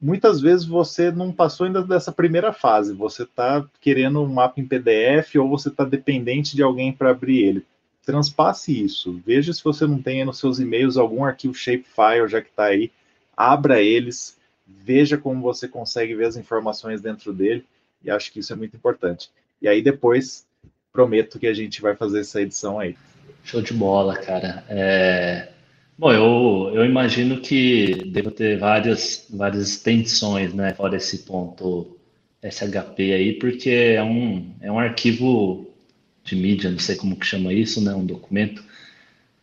muitas 0.00 0.40
vezes 0.40 0.66
você 0.66 1.12
não 1.12 1.32
passou 1.32 1.66
ainda 1.66 1.82
dessa 1.82 2.10
primeira 2.10 2.52
fase. 2.52 2.92
Você 2.94 3.22
está 3.22 3.64
querendo 3.80 4.20
um 4.20 4.26
mapa 4.26 4.60
em 4.60 4.66
PDF 4.66 5.36
ou 5.36 5.48
você 5.48 5.68
está 5.68 5.84
dependente 5.84 6.56
de 6.56 6.64
alguém 6.64 6.92
para 6.92 7.10
abrir 7.10 7.44
ele. 7.44 7.66
Transpasse 8.04 8.84
isso. 8.84 9.20
Veja 9.24 9.52
se 9.52 9.62
você 9.62 9.86
não 9.86 10.02
tem 10.02 10.24
nos 10.24 10.40
seus 10.40 10.58
e-mails 10.58 10.96
algum 10.96 11.24
arquivo 11.24 11.54
shapefile 11.54 12.26
já 12.26 12.42
que 12.42 12.48
está 12.48 12.64
aí. 12.64 12.90
Abra 13.36 13.80
eles, 13.80 14.37
veja 14.68 15.16
como 15.16 15.40
você 15.40 15.66
consegue 15.66 16.14
ver 16.14 16.26
as 16.26 16.36
informações 16.36 17.00
dentro 17.00 17.32
dele, 17.32 17.64
e 18.04 18.10
acho 18.10 18.32
que 18.32 18.40
isso 18.40 18.52
é 18.52 18.56
muito 18.56 18.76
importante. 18.76 19.30
E 19.60 19.66
aí 19.66 19.82
depois 19.82 20.46
prometo 20.92 21.38
que 21.38 21.46
a 21.46 21.54
gente 21.54 21.80
vai 21.80 21.94
fazer 21.94 22.20
essa 22.20 22.40
edição 22.40 22.78
aí. 22.78 22.96
Show 23.44 23.62
de 23.62 23.72
bola, 23.72 24.16
cara. 24.16 24.64
É... 24.68 25.48
Bom, 25.96 26.12
eu, 26.12 26.72
eu 26.74 26.84
imagino 26.84 27.40
que 27.40 28.04
devo 28.06 28.30
ter 28.30 28.58
várias, 28.58 29.26
várias 29.30 29.68
extensões, 29.68 30.54
né, 30.54 30.72
fora 30.74 30.96
esse 30.96 31.18
ponto 31.18 31.96
SHP 32.42 33.12
aí, 33.12 33.32
porque 33.34 33.70
é 33.70 34.02
um, 34.02 34.54
é 34.60 34.70
um 34.70 34.78
arquivo 34.78 35.66
de 36.22 36.36
mídia, 36.36 36.70
não 36.70 36.78
sei 36.78 36.94
como 36.94 37.16
que 37.16 37.26
chama 37.26 37.52
isso, 37.52 37.82
né, 37.82 37.94
um 37.94 38.06
documento. 38.06 38.62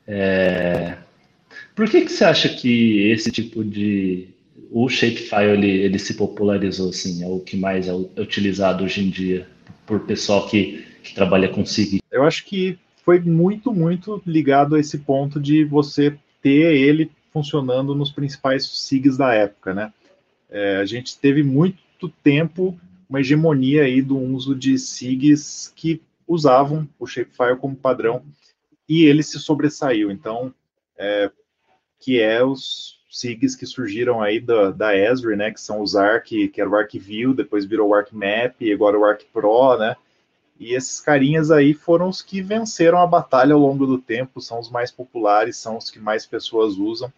É... 0.07 0.97
Por 1.75 1.89
que, 1.89 2.01
que 2.01 2.11
você 2.11 2.23
acha 2.23 2.49
que 2.49 3.09
esse 3.11 3.31
tipo 3.31 3.63
de, 3.63 4.29
o 4.77 4.89
Shapefile 4.89 5.53
ele, 5.53 5.69
ele 5.69 5.97
se 5.97 6.15
popularizou, 6.15 6.89
assim, 6.89 7.23
é 7.23 7.27
o 7.27 7.39
que 7.39 7.55
mais 7.55 7.87
é 7.87 7.93
utilizado 7.93 8.83
hoje 8.83 9.05
em 9.05 9.09
dia 9.09 9.47
por 9.85 10.01
pessoal 10.01 10.45
que, 10.49 10.85
que 11.01 11.15
trabalha 11.15 11.47
com 11.47 11.65
SIG. 11.65 12.01
Eu 12.11 12.23
acho 12.23 12.43
que 12.43 12.77
foi 12.97 13.21
muito, 13.21 13.73
muito 13.73 14.21
ligado 14.25 14.75
a 14.75 14.79
esse 14.79 14.97
ponto 14.97 15.39
de 15.39 15.63
você 15.63 16.19
ter 16.41 16.75
ele 16.75 17.09
funcionando 17.31 17.95
nos 17.95 18.11
principais 18.11 18.65
SIGs 18.65 19.15
da 19.15 19.33
época, 19.33 19.73
né? 19.73 19.93
É, 20.49 20.75
a 20.75 20.85
gente 20.85 21.17
teve 21.17 21.41
muito 21.41 22.09
tempo 22.21 22.77
uma 23.09 23.21
hegemonia 23.21 23.83
aí 23.83 24.01
do 24.01 24.17
uso 24.17 24.53
de 24.53 24.77
SIGs 24.77 25.71
que 25.73 26.01
usavam 26.27 26.85
o 26.99 27.07
Shapefile 27.07 27.55
como 27.55 27.77
padrão 27.77 28.25
e 28.89 29.05
ele 29.05 29.23
se 29.23 29.39
sobressaiu. 29.39 30.11
Então, 30.11 30.53
é, 30.97 31.31
que 31.97 32.19
é 32.19 32.43
os 32.43 33.04
SIGs 33.15 33.55
que 33.55 33.65
surgiram 33.65 34.21
aí 34.21 34.41
da, 34.41 34.71
da 34.71 34.93
Esri, 34.93 35.37
né, 35.37 35.49
que 35.49 35.61
são 35.61 35.81
os 35.81 35.95
ARC, 35.95 36.49
que 36.49 36.59
era 36.59 36.69
o 36.69 36.75
ArcView, 36.75 37.33
depois 37.33 37.63
virou 37.63 37.89
o 37.89 37.93
ArcMap, 37.93 38.61
agora 38.73 38.99
o 38.99 39.05
ArcPro, 39.05 39.77
né, 39.77 39.95
e 40.59 40.73
esses 40.73 40.99
carinhas 40.99 41.49
aí 41.49 41.73
foram 41.73 42.09
os 42.09 42.21
que 42.21 42.41
venceram 42.41 42.97
a 42.97 43.07
batalha 43.07 43.53
ao 43.53 43.59
longo 43.59 43.87
do 43.87 43.97
tempo, 43.97 44.41
são 44.41 44.59
os 44.59 44.69
mais 44.69 44.91
populares, 44.91 45.55
são 45.55 45.77
os 45.77 45.89
que 45.89 45.97
mais 45.97 46.25
pessoas 46.25 46.77
usam, 46.77 47.11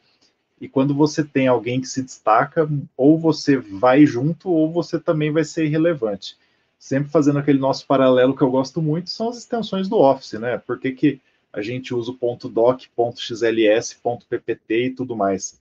e 0.61 0.69
quando 0.69 0.93
você 0.93 1.23
tem 1.23 1.47
alguém 1.47 1.81
que 1.81 1.87
se 1.87 2.03
destaca, 2.03 2.69
ou 2.95 3.17
você 3.17 3.57
vai 3.57 4.05
junto, 4.05 4.49
ou 4.49 4.71
você 4.71 4.99
também 4.99 5.31
vai 5.31 5.43
ser 5.43 5.65
irrelevante. 5.65 6.37
Sempre 6.77 7.11
fazendo 7.11 7.39
aquele 7.39 7.59
nosso 7.59 7.87
paralelo 7.87 8.35
que 8.35 8.43
eu 8.43 8.51
gosto 8.51 8.83
muito, 8.83 9.09
são 9.09 9.29
as 9.29 9.37
extensões 9.37 9.89
do 9.89 9.97
Office, 9.97 10.33
né, 10.33 10.59
por 10.59 10.79
que 10.79 10.91
que 10.91 11.19
a 11.51 11.61
gente 11.63 11.91
usa 11.91 12.11
o 12.11 12.49
.doc, 12.49 12.83
.xls, 13.15 13.99
.ppt 14.29 14.85
e 14.85 14.89
tudo 14.91 15.15
mais? 15.15 15.59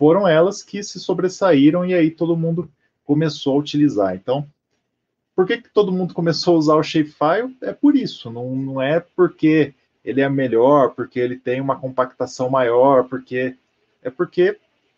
Foram 0.00 0.26
elas 0.26 0.62
que 0.62 0.82
se 0.82 0.98
sobressaíram 0.98 1.84
e 1.84 1.92
aí 1.92 2.10
todo 2.10 2.34
mundo 2.34 2.70
começou 3.04 3.56
a 3.56 3.58
utilizar. 3.58 4.16
Então, 4.16 4.48
por 5.36 5.46
que, 5.46 5.58
que 5.58 5.68
todo 5.68 5.92
mundo 5.92 6.14
começou 6.14 6.54
a 6.54 6.58
usar 6.58 6.74
o 6.76 6.82
Shapefile? 6.82 7.54
É 7.60 7.74
por 7.74 7.94
isso, 7.94 8.30
não, 8.30 8.56
não 8.56 8.80
é 8.80 8.98
porque 8.98 9.74
ele 10.02 10.22
é 10.22 10.28
melhor, 10.30 10.94
porque 10.94 11.20
ele 11.20 11.36
tem 11.36 11.60
uma 11.60 11.78
compactação 11.78 12.48
maior, 12.48 13.10
porque 13.10 13.54
é 14.02 14.08
porque 14.08 14.56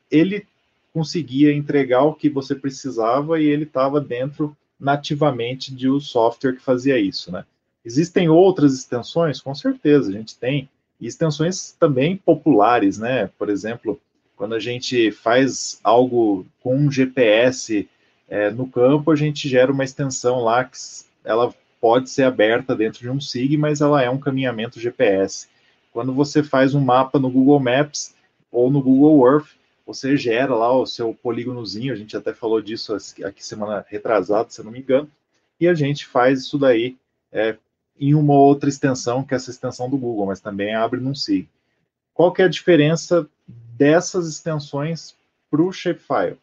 ele 0.09 0.47
conseguia 0.93 1.53
entregar 1.53 2.05
o 2.05 2.15
que 2.15 2.31
você 2.31 2.55
precisava 2.55 3.41
e 3.41 3.45
ele 3.47 3.65
estava 3.65 4.01
dentro 4.01 4.57
nativamente 4.79 5.75
de 5.75 5.91
um 5.91 5.99
software 5.99 6.53
que 6.53 6.63
fazia 6.63 6.97
isso, 6.97 7.33
né? 7.33 7.45
Existem 7.85 8.29
outras 8.29 8.73
extensões? 8.73 9.41
Com 9.41 9.53
certeza, 9.53 10.11
a 10.11 10.13
gente 10.13 10.39
tem. 10.39 10.69
E 11.01 11.09
extensões 11.09 11.73
também 11.73 12.17
populares, 12.17 12.99
né? 12.99 13.29
Por 13.37 13.49
exemplo, 13.51 14.01
quando 14.37 14.55
a 14.55 14.61
gente 14.61 15.11
faz 15.11 15.81
algo 15.83 16.47
com 16.61 16.77
um 16.77 16.91
GPS 16.91 17.89
é, 18.29 18.51
no 18.51 18.67
campo, 18.67 19.11
a 19.11 19.17
gente 19.17 19.49
gera 19.49 19.71
uma 19.71 19.85
extensão 19.85 20.41
lá 20.41 20.65
que 20.65 20.79
ela 21.25 21.55
pode 21.81 22.11
ser 22.11 22.23
aberta 22.23 22.75
dentro 22.75 23.01
de 23.01 23.11
um 23.11 23.21
SIG, 23.21 23.57
mas 23.57 23.81
ela 23.81 24.03
é 24.03 24.09
um 24.09 24.19
caminhamento 24.19 24.81
GPS. 24.81 25.49
Quando 25.93 26.13
você 26.13 26.43
faz 26.43 26.75
um 26.75 26.81
mapa 26.81 27.19
no 27.19 27.31
Google 27.31 27.61
Maps 27.61 28.15
ou 28.51 28.71
no 28.71 28.81
Google 28.81 29.27
Earth, 29.27 29.51
você 29.85 30.17
gera 30.17 30.55
lá 30.55 30.73
o 30.73 30.87
seu 30.87 31.13
polígonozinho, 31.13 31.93
a 31.93 31.97
gente 31.97 32.17
até 32.17 32.33
falou 32.33 32.63
disso 32.63 32.97
aqui 33.25 33.45
semana 33.45 33.85
retrasada, 33.89 34.49
se 34.49 34.61
eu 34.61 34.65
não 34.65 34.73
me 34.73 34.79
engano, 34.79 35.11
e 35.61 35.69
a 35.69 35.75
gente 35.75 36.07
faz 36.07 36.41
isso 36.41 36.59
daí 36.59 36.97
é, 37.31 37.57
em 37.99 38.15
uma 38.15 38.35
outra 38.35 38.69
extensão, 38.69 39.23
que 39.23 39.35
é 39.35 39.37
essa 39.37 39.51
extensão 39.51 39.91
do 39.91 39.99
Google, 39.99 40.27
mas 40.27 40.41
também 40.41 40.75
abre 40.75 41.01
num 41.01 41.15
SIG. 41.15 41.49
Qual 42.15 42.33
que 42.33 42.43
é 42.43 42.45
a 42.45 42.49
diferença 42.49 43.29
dessas 43.83 44.29
extensões 44.29 45.17
para 45.51 45.61
o 45.61 45.73
Shapefile. 45.73 46.39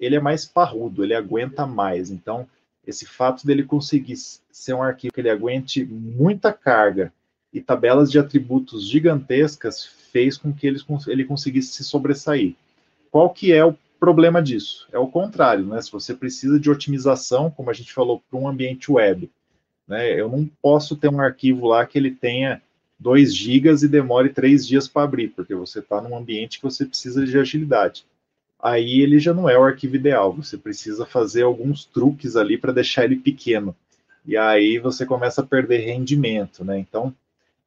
Ele 0.00 0.16
é 0.16 0.20
mais 0.20 0.46
parrudo, 0.46 1.04
ele 1.04 1.12
aguenta 1.12 1.66
mais. 1.66 2.10
Então, 2.10 2.48
esse 2.86 3.04
fato 3.04 3.46
dele 3.46 3.64
conseguir 3.64 4.16
ser 4.16 4.72
um 4.72 4.82
arquivo 4.82 5.12
que 5.12 5.20
ele 5.20 5.28
aguente 5.28 5.84
muita 5.84 6.54
carga 6.54 7.12
e 7.52 7.60
tabelas 7.60 8.10
de 8.10 8.18
atributos 8.18 8.88
gigantescas 8.88 9.84
fez 10.10 10.38
com 10.38 10.54
que 10.54 10.66
ele, 10.66 10.80
ele 11.06 11.24
conseguisse 11.26 11.74
se 11.74 11.84
sobressair. 11.84 12.54
Qual 13.10 13.28
que 13.28 13.52
é 13.52 13.62
o 13.62 13.76
problema 13.98 14.42
disso? 14.42 14.88
É 14.90 14.98
o 14.98 15.06
contrário, 15.06 15.66
né? 15.66 15.82
Se 15.82 15.92
você 15.92 16.14
precisa 16.14 16.58
de 16.58 16.70
otimização, 16.70 17.50
como 17.50 17.68
a 17.68 17.74
gente 17.74 17.92
falou, 17.92 18.22
para 18.30 18.40
um 18.40 18.48
ambiente 18.48 18.90
web, 18.90 19.30
Né? 19.86 20.18
Eu 20.18 20.30
não 20.30 20.48
posso 20.62 20.96
ter 20.96 21.10
um 21.10 21.20
arquivo 21.20 21.66
lá 21.66 21.84
que 21.84 21.98
ele 21.98 22.10
tenha 22.10 22.62
2 23.00 23.34
gigas 23.34 23.82
e 23.82 23.88
demore 23.88 24.28
3 24.28 24.66
dias 24.66 24.86
para 24.86 25.02
abrir, 25.02 25.28
porque 25.28 25.54
você 25.54 25.78
está 25.78 26.00
num 26.00 26.16
ambiente 26.16 26.58
que 26.58 26.64
você 26.64 26.84
precisa 26.84 27.24
de 27.24 27.38
agilidade. 27.38 28.04
Aí 28.62 29.00
ele 29.00 29.18
já 29.18 29.32
não 29.32 29.48
é 29.48 29.58
o 29.58 29.64
arquivo 29.64 29.96
ideal, 29.96 30.34
você 30.34 30.58
precisa 30.58 31.06
fazer 31.06 31.42
alguns 31.42 31.86
truques 31.86 32.36
ali 32.36 32.58
para 32.58 32.72
deixar 32.72 33.06
ele 33.06 33.16
pequeno. 33.16 33.74
E 34.26 34.36
aí 34.36 34.78
você 34.78 35.06
começa 35.06 35.40
a 35.40 35.46
perder 35.46 35.78
rendimento, 35.78 36.62
né? 36.62 36.78
Então, 36.78 37.14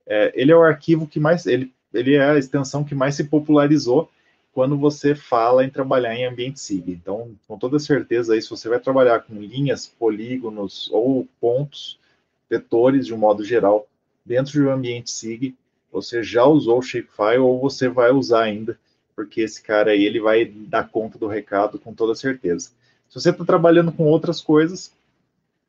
é, 0.05 0.31
ele 0.35 0.51
é 0.51 0.55
o 0.55 0.61
arquivo 0.61 1.07
que 1.07 1.19
mais, 1.19 1.47
ele, 1.47 1.73
ele 1.91 2.13
é 2.13 2.29
a 2.29 2.37
extensão 2.37 2.83
que 2.83 2.93
mais 2.93 3.15
se 3.15 3.23
popularizou 3.23 4.09
quando 4.53 4.77
você 4.77 5.15
fala 5.15 5.65
em 5.65 5.69
trabalhar 5.69 6.15
em 6.15 6.25
ambiente 6.25 6.59
SIG. 6.59 6.91
Então, 6.91 7.31
com 7.47 7.57
toda 7.57 7.79
certeza, 7.79 8.35
aí, 8.35 8.41
se 8.41 8.51
você 8.51 8.69
vai 8.69 8.79
trabalhar 8.79 9.21
com 9.21 9.41
linhas, 9.41 9.87
polígonos 9.87 10.87
ou 10.91 11.27
pontos, 11.41 11.97
vetores 12.47 13.07
de 13.07 13.15
um 13.15 13.17
modo 13.17 13.43
geral, 13.43 13.87
dentro 14.25 14.53
de 14.53 14.61
um 14.61 14.71
ambiente 14.71 15.11
SIG, 15.11 15.55
você 15.91 16.23
já 16.23 16.43
usou 16.45 16.79
o 16.79 16.81
Shapefile 16.81 17.37
ou 17.37 17.59
você 17.59 17.87
vai 17.87 18.11
usar 18.11 18.43
ainda, 18.43 18.79
porque 19.15 19.41
esse 19.41 19.61
cara 19.61 19.91
aí 19.91 20.03
ele 20.03 20.19
vai 20.19 20.45
dar 20.45 20.89
conta 20.89 21.17
do 21.17 21.27
recado 21.27 21.77
com 21.77 21.93
toda 21.93 22.15
certeza. 22.15 22.71
Se 23.09 23.19
você 23.19 23.29
está 23.29 23.45
trabalhando 23.45 23.91
com 23.91 24.05
outras 24.05 24.41
coisas, 24.41 24.91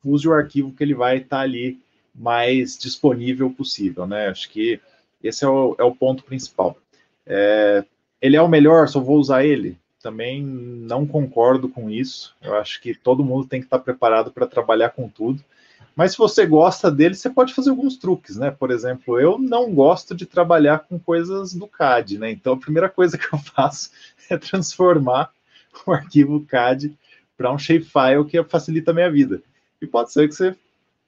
use 0.03 0.27
o 0.27 0.33
arquivo 0.33 0.71
que 0.71 0.83
ele 0.83 0.95
vai 0.95 1.17
estar 1.17 1.37
tá 1.37 1.43
ali 1.43 1.79
mais 2.13 2.77
disponível 2.77 3.51
possível, 3.51 4.07
né? 4.07 4.27
Acho 4.29 4.49
que 4.49 4.79
esse 5.23 5.43
é 5.43 5.47
o, 5.47 5.75
é 5.77 5.83
o 5.83 5.95
ponto 5.95 6.23
principal. 6.23 6.77
É, 7.25 7.83
ele 8.21 8.35
é 8.35 8.41
o 8.41 8.47
melhor, 8.47 8.87
só 8.87 8.99
vou 8.99 9.17
usar 9.17 9.43
ele? 9.43 9.77
Também 10.01 10.41
não 10.41 11.05
concordo 11.05 11.67
com 11.67 11.89
isso. 11.89 12.35
Eu 12.41 12.55
acho 12.55 12.81
que 12.81 12.93
todo 12.95 13.23
mundo 13.23 13.47
tem 13.47 13.59
que 13.59 13.65
estar 13.67 13.79
tá 13.79 13.83
preparado 13.83 14.31
para 14.31 14.47
trabalhar 14.47 14.91
com 14.91 15.09
tudo. 15.09 15.43
Mas 15.95 16.11
se 16.11 16.17
você 16.17 16.45
gosta 16.45 16.89
dele, 16.89 17.15
você 17.15 17.29
pode 17.29 17.53
fazer 17.53 17.69
alguns 17.69 17.97
truques, 17.97 18.37
né? 18.37 18.51
Por 18.51 18.71
exemplo, 18.71 19.19
eu 19.19 19.37
não 19.37 19.73
gosto 19.73 20.15
de 20.15 20.25
trabalhar 20.25 20.79
com 20.79 20.99
coisas 20.99 21.53
do 21.53 21.67
CAD, 21.67 22.17
né? 22.17 22.31
Então 22.31 22.53
a 22.53 22.57
primeira 22.57 22.89
coisa 22.89 23.17
que 23.19 23.33
eu 23.33 23.39
faço 23.39 23.91
é 24.29 24.37
transformar 24.37 25.31
o 25.85 25.91
arquivo 25.91 26.45
CAD 26.45 26.97
para 27.37 27.51
um 27.51 27.57
shapefile 27.57 28.25
que 28.29 28.41
facilita 28.43 28.91
a 28.91 28.93
minha 28.93 29.11
vida. 29.11 29.41
E 29.81 29.85
pode 29.87 30.11
ser 30.11 30.27
que 30.27 30.35
você 30.35 30.55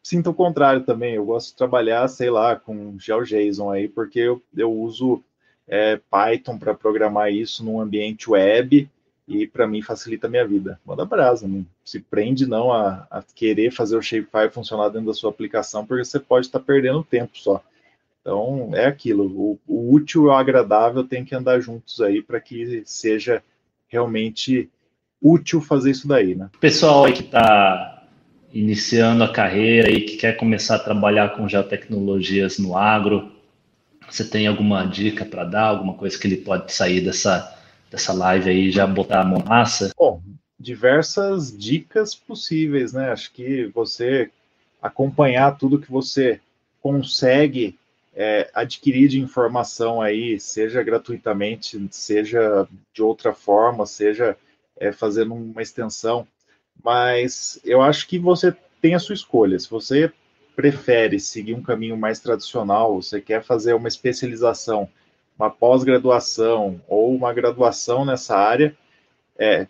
sinta 0.04 0.30
o 0.30 0.34
contrário 0.34 0.84
também. 0.84 1.16
Eu 1.16 1.26
gosto 1.26 1.50
de 1.50 1.56
trabalhar, 1.56 2.08
sei 2.08 2.30
lá, 2.30 2.56
com 2.56 2.98
GeoJSON 3.00 3.72
aí, 3.72 3.88
porque 3.88 4.20
eu, 4.20 4.42
eu 4.56 4.72
uso 4.72 5.24
é, 5.68 6.00
Python 6.10 6.58
para 6.58 6.74
programar 6.74 7.32
isso 7.32 7.64
num 7.64 7.82
ambiente 7.82 8.30
web 8.30 8.90
e 9.28 9.46
para 9.46 9.68
mim 9.68 9.82
facilita 9.82 10.28
a 10.28 10.30
minha 10.30 10.48
vida. 10.48 10.80
Manda 10.86 11.04
brasa, 11.04 11.48
não 11.48 11.66
se 11.84 12.00
prende 12.00 12.48
não 12.48 12.72
a, 12.72 13.06
a, 13.12 13.22
querer 13.36 13.72
fazer 13.72 13.98
o 13.98 14.02
Shapefile 14.02 14.50
funcionar 14.50 14.90
dentro 14.90 15.08
da 15.08 15.14
sua 15.14 15.30
aplicação, 15.30 15.86
porque 15.86 16.06
você 16.06 16.20
pode 16.20 16.46
estar 16.46 16.60
tá 16.60 16.66
perdendo 16.66 17.04
tempo 17.04 17.38
só. 17.38 17.62
Então, 18.22 18.72
é 18.74 18.86
aquilo, 18.86 19.26
o, 19.26 19.60
o 19.68 19.94
útil 19.94 20.24
e 20.24 20.28
o 20.28 20.32
agradável 20.32 21.04
tem 21.04 21.26
que 21.26 21.36
andar 21.36 21.60
juntos 21.60 22.00
aí 22.02 22.22
para 22.22 22.40
que 22.40 22.84
seja 22.86 23.44
realmente 23.88 24.70
útil 25.22 25.62
fazer 25.62 25.92
isso 25.92 26.08
daí, 26.08 26.36
né? 26.36 26.50
Pessoal 26.60 27.06
aí 27.06 27.14
que 27.14 27.24
está 27.24 28.06
iniciando 28.54 29.24
a 29.24 29.32
carreira 29.32 29.92
e 29.92 30.02
que 30.02 30.18
quer 30.18 30.38
começar 30.38 30.76
a 30.76 30.80
trabalhar 30.80 31.36
com 31.36 31.48
geotecnologias 31.48 32.60
no 32.60 32.78
agro, 32.78 33.32
você 34.10 34.24
tem 34.24 34.48
alguma 34.48 34.86
dica 34.86 35.26
para 35.26 35.44
dar, 35.44 35.66
alguma 35.66 35.94
coisa 35.94 36.18
que 36.18 36.28
ele 36.28 36.38
pode 36.38 36.72
sair 36.72 37.02
dessa 37.02 37.57
dessa 37.90 38.14
live 38.14 38.50
aí 38.50 38.72
já 38.72 38.86
botar 38.86 39.22
a 39.22 39.26
mão 39.26 39.44
massa? 39.46 39.92
Bom, 39.98 40.22
diversas 40.60 41.56
dicas 41.56 42.16
possíveis, 42.16 42.94
né? 42.94 43.12
Acho 43.12 43.32
que 43.32 43.68
você 43.68 44.30
acompanhar 44.82 45.58
tudo 45.58 45.80
que 45.80 45.92
você 45.92 46.40
consegue 46.82 47.78
é, 48.16 48.50
adquirir 48.54 49.08
de 49.10 49.20
informação 49.20 50.02
aí, 50.02 50.40
seja 50.40 50.82
gratuitamente, 50.82 51.88
seja 51.92 52.68
de 52.94 53.04
outra 53.04 53.34
forma, 53.34 53.86
seja 53.86 54.36
é, 54.80 54.92
fazendo 54.92 55.34
uma 55.34 55.62
extensão, 55.62 56.28
mas 56.84 57.60
eu 57.64 57.82
acho 57.82 58.08
que 58.08 58.18
você 58.18 58.56
tem 58.82 58.96
a 58.96 59.00
sua 59.00 59.16
escolha. 59.16 59.60
Se 59.60 59.70
você 59.70 60.12
prefere 60.56 61.20
seguir 61.20 61.54
um 61.54 61.62
caminho 61.62 61.96
mais 61.96 62.20
tradicional, 62.20 63.02
você 63.02 63.22
quer 63.22 63.44
fazer 63.44 63.74
uma 63.74 63.88
especialização 63.88 64.90
uma 65.38 65.50
pós-graduação 65.50 66.82
ou 66.88 67.16
uma 67.16 67.34
graduação 67.34 68.04
nessa 68.04 68.36
área, 68.36 68.76
é, 69.38 69.68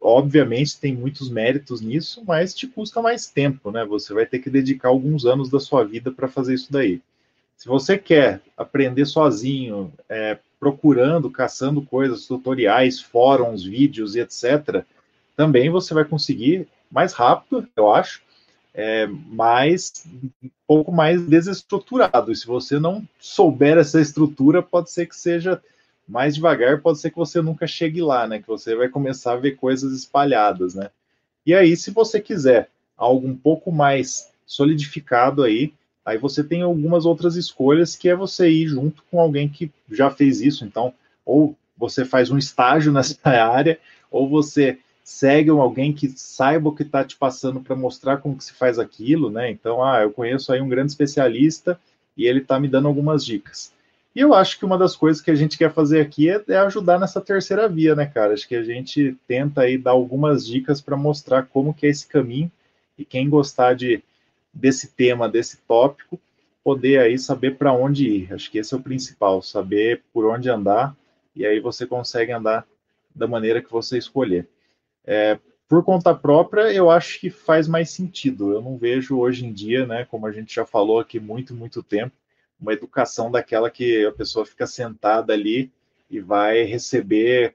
obviamente 0.00 0.78
tem 0.78 0.94
muitos 0.94 1.28
méritos 1.28 1.80
nisso, 1.80 2.22
mas 2.26 2.54
te 2.54 2.66
custa 2.66 3.02
mais 3.02 3.26
tempo, 3.26 3.70
né? 3.70 3.84
Você 3.84 4.14
vai 4.14 4.24
ter 4.24 4.38
que 4.38 4.48
dedicar 4.48 4.88
alguns 4.88 5.26
anos 5.26 5.50
da 5.50 5.60
sua 5.60 5.84
vida 5.84 6.10
para 6.10 6.28
fazer 6.28 6.54
isso 6.54 6.72
daí. 6.72 7.00
Se 7.56 7.68
você 7.68 7.96
quer 7.96 8.40
aprender 8.56 9.06
sozinho, 9.06 9.92
é, 10.08 10.38
procurando, 10.60 11.30
caçando 11.30 11.82
coisas, 11.82 12.26
tutoriais, 12.26 13.00
fóruns, 13.00 13.64
vídeos 13.64 14.14
e 14.14 14.20
etc., 14.20 14.84
também 15.36 15.70
você 15.70 15.92
vai 15.92 16.04
conseguir 16.04 16.66
mais 16.90 17.12
rápido, 17.12 17.66
eu 17.76 17.92
acho, 17.92 18.22
é, 18.78 19.06
mas 19.06 20.04
um 20.44 20.50
pouco 20.66 20.92
mais 20.92 21.22
desestruturado. 21.22 22.30
E 22.30 22.36
se 22.36 22.46
você 22.46 22.78
não 22.78 23.02
souber 23.18 23.78
essa 23.78 23.98
estrutura, 23.98 24.62
pode 24.62 24.90
ser 24.90 25.06
que 25.06 25.16
seja 25.16 25.62
mais 26.06 26.34
devagar, 26.34 26.82
pode 26.82 27.00
ser 27.00 27.10
que 27.10 27.16
você 27.16 27.40
nunca 27.40 27.66
chegue 27.66 28.02
lá, 28.02 28.28
né? 28.28 28.38
Que 28.38 28.46
você 28.46 28.76
vai 28.76 28.90
começar 28.90 29.32
a 29.32 29.36
ver 29.36 29.52
coisas 29.52 29.94
espalhadas, 29.94 30.74
né? 30.74 30.90
E 31.46 31.54
aí, 31.54 31.74
se 31.74 31.90
você 31.90 32.20
quiser 32.20 32.68
algo 32.98 33.26
um 33.26 33.34
pouco 33.34 33.72
mais 33.72 34.30
solidificado 34.46 35.42
aí, 35.42 35.72
aí 36.04 36.18
você 36.18 36.44
tem 36.44 36.60
algumas 36.60 37.06
outras 37.06 37.34
escolhas 37.34 37.96
que 37.96 38.10
é 38.10 38.14
você 38.14 38.50
ir 38.50 38.68
junto 38.68 39.02
com 39.10 39.18
alguém 39.18 39.48
que 39.48 39.72
já 39.90 40.10
fez 40.10 40.42
isso. 40.42 40.66
Então, 40.66 40.92
ou 41.24 41.56
você 41.78 42.04
faz 42.04 42.30
um 42.30 42.36
estágio 42.36 42.92
nessa 42.92 43.18
área, 43.24 43.80
ou 44.10 44.28
você 44.28 44.78
segue 45.06 45.50
alguém 45.50 45.92
que 45.92 46.08
saiba 46.08 46.68
o 46.68 46.74
que 46.74 46.82
está 46.82 47.04
te 47.04 47.16
passando 47.16 47.60
para 47.60 47.76
mostrar 47.76 48.16
como 48.16 48.36
que 48.36 48.42
se 48.42 48.52
faz 48.52 48.76
aquilo, 48.76 49.30
né? 49.30 49.48
Então, 49.48 49.82
ah, 49.82 50.02
eu 50.02 50.10
conheço 50.10 50.52
aí 50.52 50.60
um 50.60 50.68
grande 50.68 50.90
especialista 50.90 51.78
e 52.16 52.26
ele 52.26 52.40
está 52.40 52.58
me 52.58 52.66
dando 52.66 52.88
algumas 52.88 53.24
dicas. 53.24 53.72
E 54.12 54.18
eu 54.20 54.34
acho 54.34 54.58
que 54.58 54.64
uma 54.64 54.76
das 54.76 54.96
coisas 54.96 55.22
que 55.22 55.30
a 55.30 55.34
gente 55.36 55.56
quer 55.56 55.72
fazer 55.72 56.00
aqui 56.00 56.28
é, 56.28 56.42
é 56.48 56.56
ajudar 56.58 56.98
nessa 56.98 57.20
terceira 57.20 57.68
via, 57.68 57.94
né, 57.94 58.04
cara? 58.04 58.34
Acho 58.34 58.48
que 58.48 58.56
a 58.56 58.64
gente 58.64 59.16
tenta 59.28 59.60
aí 59.60 59.78
dar 59.78 59.92
algumas 59.92 60.44
dicas 60.44 60.80
para 60.80 60.96
mostrar 60.96 61.44
como 61.44 61.72
que 61.72 61.86
é 61.86 61.90
esse 61.90 62.08
caminho 62.08 62.50
e 62.98 63.04
quem 63.04 63.30
gostar 63.30 63.76
de 63.76 64.02
desse 64.52 64.88
tema, 64.88 65.28
desse 65.28 65.58
tópico, 65.68 66.18
poder 66.64 66.98
aí 66.98 67.16
saber 67.16 67.56
para 67.56 67.72
onde 67.72 68.08
ir. 68.08 68.34
Acho 68.34 68.50
que 68.50 68.58
esse 68.58 68.74
é 68.74 68.76
o 68.76 68.82
principal, 68.82 69.40
saber 69.40 70.02
por 70.12 70.24
onde 70.26 70.50
andar 70.50 70.96
e 71.34 71.46
aí 71.46 71.60
você 71.60 71.86
consegue 71.86 72.32
andar 72.32 72.66
da 73.14 73.28
maneira 73.28 73.62
que 73.62 73.70
você 73.70 73.96
escolher. 73.96 74.48
É, 75.06 75.38
por 75.68 75.84
conta 75.84 76.14
própria, 76.14 76.72
eu 76.72 76.90
acho 76.90 77.20
que 77.20 77.30
faz 77.30 77.66
mais 77.66 77.90
sentido. 77.90 78.52
Eu 78.52 78.62
não 78.62 78.76
vejo 78.76 79.18
hoje 79.18 79.44
em 79.44 79.52
dia, 79.52 79.86
né, 79.86 80.04
como 80.04 80.26
a 80.26 80.32
gente 80.32 80.54
já 80.54 80.64
falou 80.64 81.00
aqui 81.00 81.18
muito, 81.18 81.54
muito 81.54 81.82
tempo, 81.82 82.14
uma 82.60 82.72
educação 82.72 83.30
daquela 83.30 83.70
que 83.70 84.04
a 84.06 84.12
pessoa 84.12 84.46
fica 84.46 84.66
sentada 84.66 85.32
ali 85.32 85.70
e 86.10 86.20
vai 86.20 86.62
receber 86.62 87.54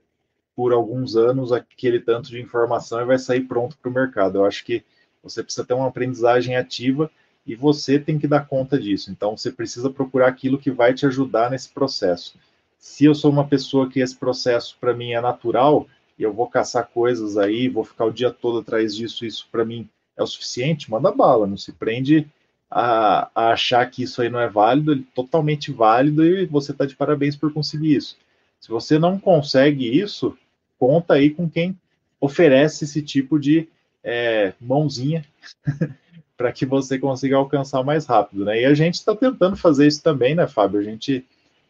por 0.56 0.74
alguns 0.74 1.16
anos 1.16 1.52
aquele 1.52 2.00
tanto 2.00 2.30
de 2.30 2.42
informação 2.42 3.02
e 3.02 3.06
vai 3.06 3.18
sair 3.18 3.42
pronto 3.42 3.78
para 3.78 3.90
o 3.90 3.94
mercado. 3.94 4.40
Eu 4.40 4.46
acho 4.46 4.64
que 4.66 4.84
você 5.24 5.42
precisa 5.44 5.66
ter 5.66 5.74
uma 5.74 5.88
aprendizagem 5.88 6.56
ativa 6.56 7.10
e 7.46 7.56
você 7.56 7.98
tem 7.98 8.20
que 8.20 8.28
dar 8.28 8.48
conta 8.48 8.78
disso. 8.78 9.12
Então, 9.12 9.36
você 9.36 9.52
precisa 9.52 9.90
procurar 9.90 10.28
aquilo 10.28 10.60
que 10.60 10.70
vai 10.70 10.94
te 10.94 11.06
ajudar 11.06 11.50
nesse 11.50 11.70
processo. 11.70 12.38
Se 12.78 13.06
eu 13.06 13.16
sou 13.16 13.32
uma 13.32 13.48
pessoa 13.48 13.90
que 13.90 14.00
esse 14.00 14.16
processo 14.16 14.78
para 14.80 14.94
mim 14.94 15.14
é 15.14 15.22
natural, 15.22 15.88
e 16.22 16.24
eu 16.24 16.32
vou 16.32 16.46
caçar 16.46 16.88
coisas 16.88 17.36
aí, 17.36 17.68
vou 17.68 17.84
ficar 17.84 18.06
o 18.06 18.12
dia 18.12 18.30
todo 18.30 18.60
atrás 18.60 18.96
disso, 18.96 19.26
isso 19.26 19.48
para 19.52 19.66
mim 19.66 19.90
é 20.16 20.22
o 20.22 20.28
suficiente, 20.28 20.92
manda 20.92 21.12
bala, 21.12 21.48
não 21.48 21.58
se 21.58 21.72
prende 21.72 22.28
a, 22.70 23.32
a, 23.34 23.54
achar 23.54 23.90
que 23.90 24.04
isso 24.04 24.22
aí 24.22 24.30
não 24.30 24.40
é 24.40 24.48
válido, 24.48 24.92
ele 24.92 25.02
é 25.02 25.16
totalmente 25.16 25.72
válido 25.72 26.24
e 26.24 26.46
você 26.46 26.74
está 26.74 26.86
de 26.86 26.96
parabéns 26.96 27.36
por 27.36 27.52
conseguir 27.52 27.96
isso. 27.96 28.20
Se 28.60 28.70
você 28.70 29.00
não 29.00 29.18
consegue 29.18 30.00
isso, 30.00 30.38
conta 30.78 31.16
aí 31.16 31.32
com 31.32 31.50
quem 31.50 31.76
oferece 32.20 32.84
esse 32.84 33.02
tipo 33.02 33.40
de 33.40 33.68
é, 34.04 34.54
mãozinha 34.62 35.26
para 36.38 36.52
que 36.52 36.68
você 36.68 37.00
consiga 37.00 37.36
alcançar 37.36 37.84
mais 37.84 38.06
rápido, 38.06 38.46
né? 38.46 38.62
E 38.62 38.66
a 38.66 38.76
gente 38.76 38.94
está 38.94 39.16
tentando 39.16 39.56
fazer 39.56 39.88
isso 39.88 40.04
também, 40.04 40.36
né, 40.36 40.46
Fábio? 40.46 40.80
A 40.80 40.84
gente 40.84 41.26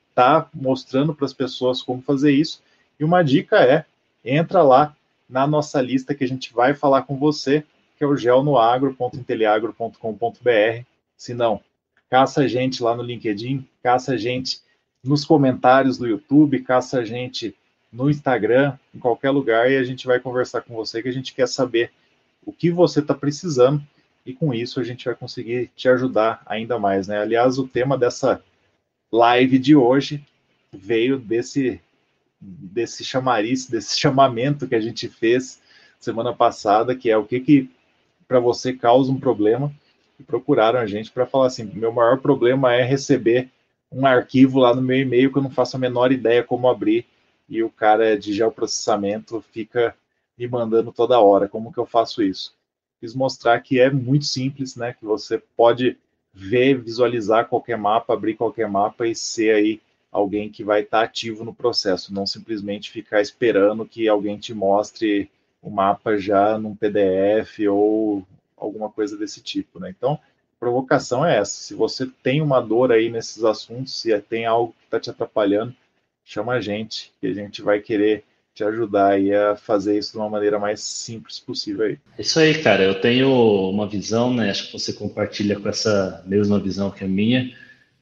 está 0.10 0.50
mostrando 0.54 1.16
para 1.16 1.26
as 1.26 1.34
pessoas 1.34 1.82
como 1.82 2.02
fazer 2.02 2.34
isso. 2.34 2.62
E 3.00 3.06
uma 3.06 3.24
dica 3.24 3.56
é 3.64 3.86
entra 4.24 4.62
lá 4.62 4.96
na 5.30 5.48
nossa 5.48 5.82
lista 5.82 6.14
que 6.14 6.24
a 6.24 6.28
gente 6.28 6.54
vai 6.54 6.74
falar 6.74 7.02
com 7.04 7.18
você, 7.18 7.64
que 7.98 8.04
é 8.04 8.08
o 8.08 8.18
gelnoagro.inteliagro.com.br. 8.18 10.86
Se 11.18 11.34
não, 11.34 11.62
caça 12.10 12.42
a 12.42 12.48
gente 12.48 12.84
lá 12.84 12.96
no 12.96 13.04
LinkedIn, 13.04 13.66
caça 13.82 14.14
a 14.14 14.18
gente 14.18 14.62
nos 15.04 15.26
comentários 15.26 15.98
do 15.98 16.08
YouTube, 16.08 16.62
caça 16.62 17.00
a 17.00 17.06
gente 17.06 17.56
no 17.92 18.10
Instagram, 18.10 18.78
em 18.94 19.00
qualquer 19.00 19.32
lugar, 19.32 19.72
e 19.72 19.78
a 19.78 19.84
gente 19.84 20.08
vai 20.08 20.20
conversar 20.20 20.62
com 20.62 20.76
você, 20.76 21.02
que 21.02 21.10
a 21.10 21.14
gente 21.14 21.34
quer 21.34 21.48
saber 21.48 21.92
o 22.46 22.54
que 22.54 22.72
você 22.72 23.00
está 23.00 23.14
precisando 23.14 23.82
e 24.26 24.34
com 24.34 24.54
isso 24.54 24.80
a 24.80 24.84
gente 24.84 25.06
vai 25.06 25.16
conseguir 25.16 25.70
te 25.76 25.90
ajudar 25.90 26.42
ainda 26.46 26.80
mais, 26.80 27.08
né? 27.08 27.20
Aliás, 27.20 27.58
o 27.58 27.68
tema 27.68 27.98
dessa 27.98 28.42
live 29.12 29.60
de 29.60 29.76
hoje 29.76 30.24
veio 30.72 31.18
desse 31.18 31.82
desse 32.42 33.04
chamariz, 33.04 33.68
desse 33.68 34.00
chamamento 34.00 34.68
que 34.68 34.74
a 34.74 34.82
gente 34.82 35.08
fez 35.08 35.62
semana 36.00 36.34
passada, 36.34 36.96
que 36.96 37.10
é 37.10 37.16
o 37.16 37.26
que 37.26 37.40
que 37.40 37.70
para 38.28 38.40
você 38.40 38.74
causa 38.74 39.12
um 39.12 39.20
problema, 39.20 39.72
e 40.20 40.24
procuraram 40.24 40.80
a 40.80 40.88
gente 40.88 41.12
para 41.12 41.26
falar 41.26 41.48
assim, 41.48 41.64
meu 41.64 41.92
maior 41.92 42.20
problema 42.20 42.74
é 42.74 42.82
receber 42.82 43.50
um 43.92 44.06
arquivo 44.06 44.60
lá 44.60 44.74
no 44.74 44.82
meu 44.82 44.98
e-mail 44.98 45.32
que 45.32 45.38
eu 45.38 45.44
não 45.44 45.50
faço 45.52 45.76
a 45.76 45.80
menor 45.80 46.12
ideia 46.12 46.44
como 46.44 46.68
abrir, 46.68 47.06
e 47.48 47.62
o 47.62 47.70
cara 47.70 48.18
de 48.18 48.34
geoprocessamento 48.34 49.44
fica 49.52 49.96
me 50.38 50.48
mandando 50.48 50.92
toda 50.92 51.20
hora, 51.20 51.48
como 51.48 51.72
que 51.72 51.78
eu 51.78 51.86
faço 51.86 52.24
isso? 52.24 52.56
Quis 53.00 53.14
mostrar 53.14 53.60
que 53.60 53.80
é 53.80 53.90
muito 53.90 54.26
simples, 54.26 54.76
né, 54.76 54.94
que 54.94 55.04
você 55.04 55.38
pode 55.58 55.98
ver, 56.34 56.82
visualizar 56.82 57.48
qualquer 57.48 57.78
mapa, 57.78 58.14
abrir 58.14 58.36
qualquer 58.36 58.68
mapa 58.70 59.06
e 59.06 59.14
ser 59.14 59.54
aí 59.54 59.82
alguém 60.12 60.50
que 60.50 60.64
vai 60.64 60.82
estar 60.82 61.04
ativo 61.04 61.44
no 61.44 61.54
processo, 61.54 62.14
não 62.14 62.28
simplesmente 62.28 62.92
ficar 62.92 63.22
esperando 63.22 63.86
que 63.86 64.08
alguém 64.08 64.38
te 64.38 64.54
mostre 64.54 65.30
o 65.62 65.70
mapa 65.70 66.18
já 66.18 66.58
num 66.58 66.76
PDF 66.76 67.60
ou 67.70 68.26
alguma 68.58 68.90
coisa 68.90 69.18
desse 69.18 69.42
tipo, 69.42 69.80
né? 69.80 69.90
Então, 69.90 70.14
a 70.14 70.60
provocação 70.60 71.26
é 71.26 71.38
essa. 71.38 71.56
Se 71.56 71.74
você 71.74 72.08
tem 72.22 72.42
uma 72.42 72.60
dor 72.60 72.92
aí 72.92 73.10
nesses 73.10 73.44
assuntos, 73.44 74.00
se 74.00 74.18
tem 74.22 74.46
algo 74.46 74.74
que 74.80 74.86
está 74.86 75.00
te 75.00 75.10
atrapalhando, 75.10 75.74
chama 76.26 76.54
a 76.54 76.62
gente, 76.62 77.12
que 77.20 77.28
a 77.28 77.34
gente 77.34 77.62
vai 77.62 77.80
querer 77.80 78.24
te 78.54 78.64
ajudar 78.64 79.12
aí 79.12 79.34
a 79.34 79.56
fazer 79.56 79.98
isso 79.98 80.12
de 80.12 80.18
uma 80.18 80.30
maneira 80.30 80.60
mais 80.60 80.82
simples 80.82 81.40
possível 81.40 81.86
aí. 81.86 81.98
É 82.18 82.22
isso 82.22 82.40
aí, 82.40 82.62
cara. 82.62 82.84
Eu 82.84 83.00
tenho 83.00 83.30
uma 83.70 83.88
visão, 83.88 84.34
né? 84.34 84.50
Acho 84.50 84.68
que 84.68 84.74
você 84.74 84.92
compartilha 84.92 85.60
com 85.60 85.70
essa 85.70 86.22
mesma 86.28 86.60
visão 86.60 86.92
que 86.92 87.04
a 87.04 87.08
minha, 87.08 87.56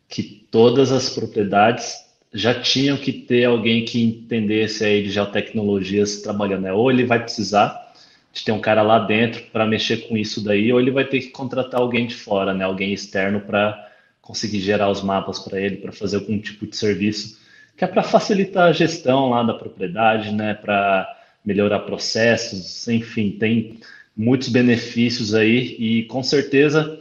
que 0.10 0.24
todas 0.52 0.92
as 0.92 1.10
propriedades 1.12 2.10
já 2.34 2.60
tinham 2.60 2.98
que 2.98 3.14
ter 3.14 3.46
alguém 3.46 3.86
que 3.86 4.04
entendesse 4.04 4.84
aí 4.84 5.04
de 5.04 5.12
geotecnologias 5.12 6.22
trabalhando. 6.22 6.64
Né? 6.64 6.74
Ou 6.74 6.92
ele 6.92 7.06
vai 7.06 7.22
precisar 7.22 7.90
de 8.34 8.44
ter 8.44 8.52
um 8.52 8.60
cara 8.60 8.82
lá 8.82 9.00
dentro 9.00 9.44
para 9.52 9.66
mexer 9.66 10.08
com 10.08 10.18
isso 10.18 10.44
daí, 10.44 10.72
ou 10.72 10.80
ele 10.80 10.92
vai 10.92 11.06
ter 11.06 11.20
que 11.20 11.30
contratar 11.30 11.80
alguém 11.80 12.06
de 12.06 12.16
fora, 12.16 12.54
né? 12.54 12.64
Alguém 12.64 12.94
externo 12.94 13.42
para 13.42 13.88
conseguir 14.22 14.60
gerar 14.60 14.90
os 14.90 15.02
mapas 15.02 15.40
para 15.40 15.60
ele, 15.60 15.78
para 15.78 15.92
fazer 15.92 16.18
algum 16.18 16.38
tipo 16.40 16.68
de 16.68 16.76
serviço, 16.76 17.40
que 17.76 17.84
é 17.84 17.88
para 17.88 18.04
facilitar 18.04 18.70
a 18.70 18.74
gestão 18.74 19.30
lá 19.30 19.42
da 19.42 19.54
propriedade, 19.54 20.32
né? 20.32 20.54
Para 20.54 21.08
melhorar 21.44 21.80
processos, 21.80 22.88
enfim, 22.88 23.32
tem 23.32 23.80
muitos 24.16 24.50
benefícios 24.50 25.34
aí 25.34 25.76
e 25.80 26.04
com 26.04 26.22
certeza 26.22 26.99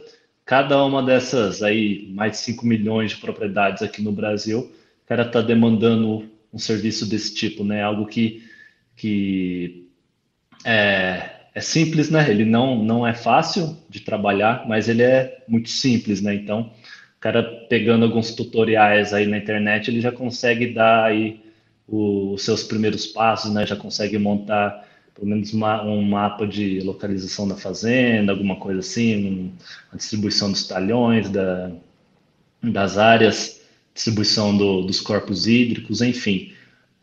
cada 0.49 0.83
uma 0.83 1.03
dessas 1.03 1.61
aí 1.61 2.09
mais 2.11 2.31
de 2.31 2.37
5 2.39 2.65
milhões 2.65 3.11
de 3.11 3.17
propriedades 3.17 3.83
aqui 3.83 4.01
no 4.01 4.11
Brasil, 4.11 4.61
o 4.61 5.07
cara 5.07 5.21
está 5.21 5.41
demandando 5.41 6.27
um 6.51 6.57
serviço 6.57 7.07
desse 7.07 7.35
tipo, 7.35 7.63
né? 7.63 7.83
Algo 7.83 8.07
que, 8.07 8.41
que 8.95 9.87
é, 10.65 11.29
é 11.53 11.61
simples, 11.61 12.09
né? 12.09 12.27
Ele 12.31 12.45
não, 12.45 12.83
não 12.83 13.05
é 13.05 13.13
fácil 13.13 13.77
de 13.87 13.99
trabalhar, 13.99 14.67
mas 14.67 14.89
ele 14.89 15.03
é 15.03 15.43
muito 15.47 15.69
simples, 15.69 16.19
né? 16.19 16.33
Então, 16.33 16.61
o 16.61 17.19
cara 17.19 17.43
pegando 17.69 18.05
alguns 18.05 18.33
tutoriais 18.33 19.13
aí 19.13 19.27
na 19.27 19.37
internet, 19.37 19.91
ele 19.91 20.01
já 20.01 20.11
consegue 20.11 20.73
dar 20.73 21.03
aí 21.05 21.43
os 21.87 22.41
seus 22.41 22.63
primeiros 22.63 23.05
passos, 23.05 23.53
né? 23.53 23.67
Já 23.67 23.75
consegue 23.75 24.17
montar 24.17 24.88
pelo 25.19 25.31
menos 25.31 25.53
uma, 25.53 25.83
um 25.83 26.01
mapa 26.01 26.47
de 26.47 26.79
localização 26.79 27.45
da 27.45 27.55
fazenda, 27.55 28.31
alguma 28.31 28.55
coisa 28.55 28.79
assim, 28.79 29.51
a 29.91 29.97
distribuição 29.97 30.49
dos 30.49 30.65
talhões, 30.65 31.29
da, 31.29 31.71
das 32.63 32.97
áreas, 32.97 33.61
distribuição 33.93 34.55
do, 34.55 34.83
dos 34.83 35.01
corpos 35.01 35.45
hídricos, 35.45 36.01
enfim. 36.01 36.53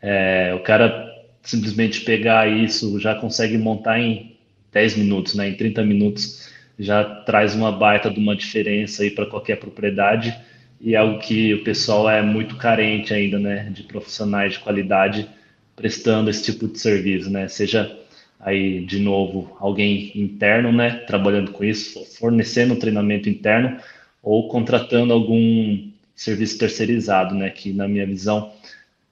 É, 0.01 0.51
o 0.55 0.63
cara 0.63 1.07
simplesmente 1.43 2.01
pegar 2.01 2.47
isso, 2.47 2.99
já 2.99 3.13
consegue 3.13 3.55
montar 3.57 3.99
em 3.99 4.35
10 4.73 4.97
minutos, 4.97 5.35
né? 5.35 5.49
Em 5.49 5.55
30 5.55 5.83
minutos 5.83 6.49
já 6.79 7.03
traz 7.03 7.55
uma 7.55 7.71
baita 7.71 8.09
de 8.09 8.19
uma 8.19 8.35
diferença 8.35 9.03
aí 9.03 9.11
para 9.11 9.25
qualquer 9.27 9.57
propriedade 9.57 10.35
e 10.79 10.93
é 10.93 10.97
algo 10.97 11.19
que 11.19 11.53
o 11.53 11.63
pessoal 11.63 12.09
é 12.09 12.21
muito 12.21 12.55
carente 12.55 13.13
ainda, 13.13 13.39
né, 13.39 13.69
de 13.71 13.83
profissionais 13.83 14.53
de 14.53 14.59
qualidade 14.59 15.27
prestando 15.75 16.29
esse 16.29 16.43
tipo 16.43 16.67
de 16.67 16.79
serviço, 16.79 17.29
né? 17.29 17.47
Seja 17.47 17.97
aí 18.39 18.85
de 18.85 18.99
novo 18.99 19.55
alguém 19.59 20.11
interno, 20.15 20.71
né, 20.71 20.91
trabalhando 21.07 21.51
com 21.51 21.63
isso, 21.63 22.03
fornecendo 22.17 22.75
treinamento 22.75 23.29
interno 23.29 23.79
ou 24.21 24.47
contratando 24.47 25.13
algum 25.13 25.89
serviço 26.15 26.57
terceirizado, 26.57 27.35
né, 27.35 27.49
que 27.49 27.73
na 27.73 27.87
minha 27.87 28.05
visão 28.05 28.51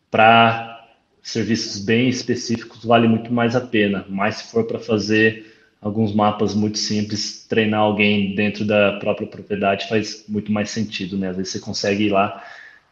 para 0.10 0.86
serviços 1.22 1.84
bem 1.84 2.08
específicos 2.08 2.86
vale 2.86 3.08
muito 3.08 3.34
mais 3.34 3.56
a 3.56 3.62
pena. 3.62 4.06
Mas 4.08 4.36
se 4.36 4.52
for 4.52 4.66
para 4.66 4.80
fazer 4.80 5.54
alguns 5.82 6.14
mapas 6.14 6.54
muito 6.54 6.78
simples, 6.78 7.46
treinar 7.48 7.82
alguém 7.82 8.36
dentro 8.36 8.66
da 8.66 8.94
própria 8.94 9.28
propriedade 9.28 9.88
faz 9.88 10.26
muito 10.28 10.52
mais 10.52 10.70
sentido, 10.70 11.18
né? 11.18 11.30
Às 11.30 11.38
vezes 11.38 11.54
você 11.54 11.60
consegue 11.60 12.06
ir 12.06 12.10
lá 12.10 12.44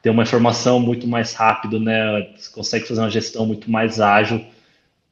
ter 0.01 0.09
uma 0.09 0.23
informação 0.23 0.79
muito 0.79 1.07
mais 1.07 1.33
rápido, 1.33 1.79
né? 1.79 2.29
Você 2.35 2.51
consegue 2.51 2.87
fazer 2.87 3.01
uma 3.01 3.09
gestão 3.09 3.45
muito 3.45 3.71
mais 3.71 3.99
ágil 3.99 4.43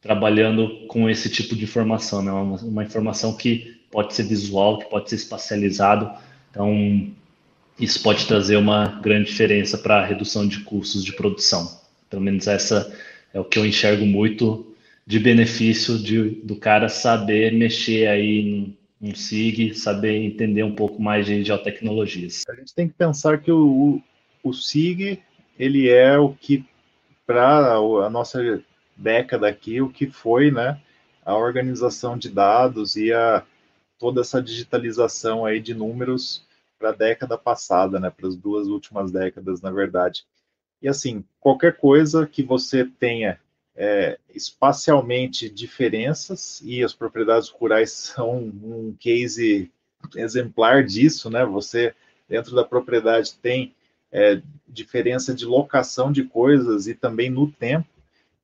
trabalhando 0.02 0.88
com 0.88 1.08
esse 1.10 1.30
tipo 1.30 1.56
de 1.56 1.64
informação, 1.64 2.24
né? 2.24 2.32
Uma, 2.32 2.58
uma 2.58 2.84
informação 2.84 3.38
que 3.38 3.80
pode 3.92 4.14
ser 4.16 4.24
visual, 4.24 4.80
que 4.80 4.90
pode 4.90 5.10
ser 5.10 5.16
espacializado. 5.16 6.12
Então, 6.50 7.12
isso 7.80 8.02
pode 8.02 8.26
trazer 8.26 8.58
uma 8.58 9.00
grande 9.02 9.30
diferença 9.30 9.78
para 9.78 10.02
a 10.02 10.06
redução 10.06 10.48
de 10.48 10.62
custos 10.62 11.04
de 11.04 11.14
produção. 11.14 11.80
Pelo 12.10 12.22
menos 12.22 12.48
essa 12.48 12.92
é 13.34 13.40
o 13.40 13.46
que 13.46 13.60
eu 13.60 13.66
enxergo 13.66 14.06
muito 14.06 14.76
de 15.06 15.20
benefício 15.20 15.98
de, 15.98 16.30
do 16.44 16.56
cara 16.56 16.90
saber 16.90 17.54
mexer 17.54 18.08
aí 18.08 18.76
um 19.02 19.16
SIG, 19.16 19.74
saber 19.74 20.18
entender 20.18 20.64
um 20.64 20.76
pouco 20.76 21.02
mais 21.02 21.26
de 21.26 21.44
geotecnologias. 21.44 22.44
A 22.48 22.56
gente 22.56 22.74
tem 22.74 22.88
que 22.88 22.94
pensar 22.94 23.40
que 23.40 23.52
o, 23.52 24.02
o, 24.44 24.50
o 24.50 24.54
SIG, 24.54 25.20
ele 25.58 25.90
é 25.90 26.18
o 26.18 26.30
que, 26.30 26.64
para 27.26 27.74
a 27.76 28.10
nossa 28.10 28.62
década 29.02 29.48
aqui, 29.48 29.82
o 29.82 29.90
que 29.90 30.08
foi, 30.08 30.52
né, 30.52 30.80
a 31.26 31.36
organização 31.36 32.18
de 32.18 32.30
dados 32.30 32.96
e 32.96 33.12
a, 33.12 33.46
toda 33.98 34.22
essa 34.22 34.42
digitalização 34.42 35.46
aí 35.46 35.60
de 35.60 35.74
números 35.74 36.46
para 36.78 36.90
a 36.90 36.94
década 36.94 37.38
passada, 37.38 38.00
né, 38.00 38.10
para 38.10 38.28
as 38.28 38.36
duas 38.36 38.68
últimas 38.68 39.12
décadas, 39.12 39.62
na 39.62 39.72
verdade. 39.72 40.26
E 40.82 40.88
assim, 40.88 41.24
qualquer 41.40 41.78
coisa 41.78 42.26
que 42.26 42.42
você 42.42 42.86
tenha 42.86 43.40
é, 43.76 44.20
espacialmente 44.34 45.50
diferenças, 45.50 46.62
e 46.64 46.84
as 46.84 46.94
propriedades 46.94 47.50
rurais 47.50 47.92
são 48.16 48.38
um 48.38 48.96
case 49.00 49.72
exemplar 50.16 50.84
disso, 50.84 51.30
né? 51.30 51.46
Você, 51.46 51.94
dentro 52.28 52.56
da 52.56 52.64
propriedade, 52.64 53.36
tem 53.36 53.76
é, 54.12 54.42
diferença 54.68 55.34
de 55.34 55.46
locação 55.46 56.12
de 56.12 56.24
coisas 56.24 56.88
e 56.88 56.94
também 56.94 57.30
no 57.30 57.52
tempo. 57.52 57.88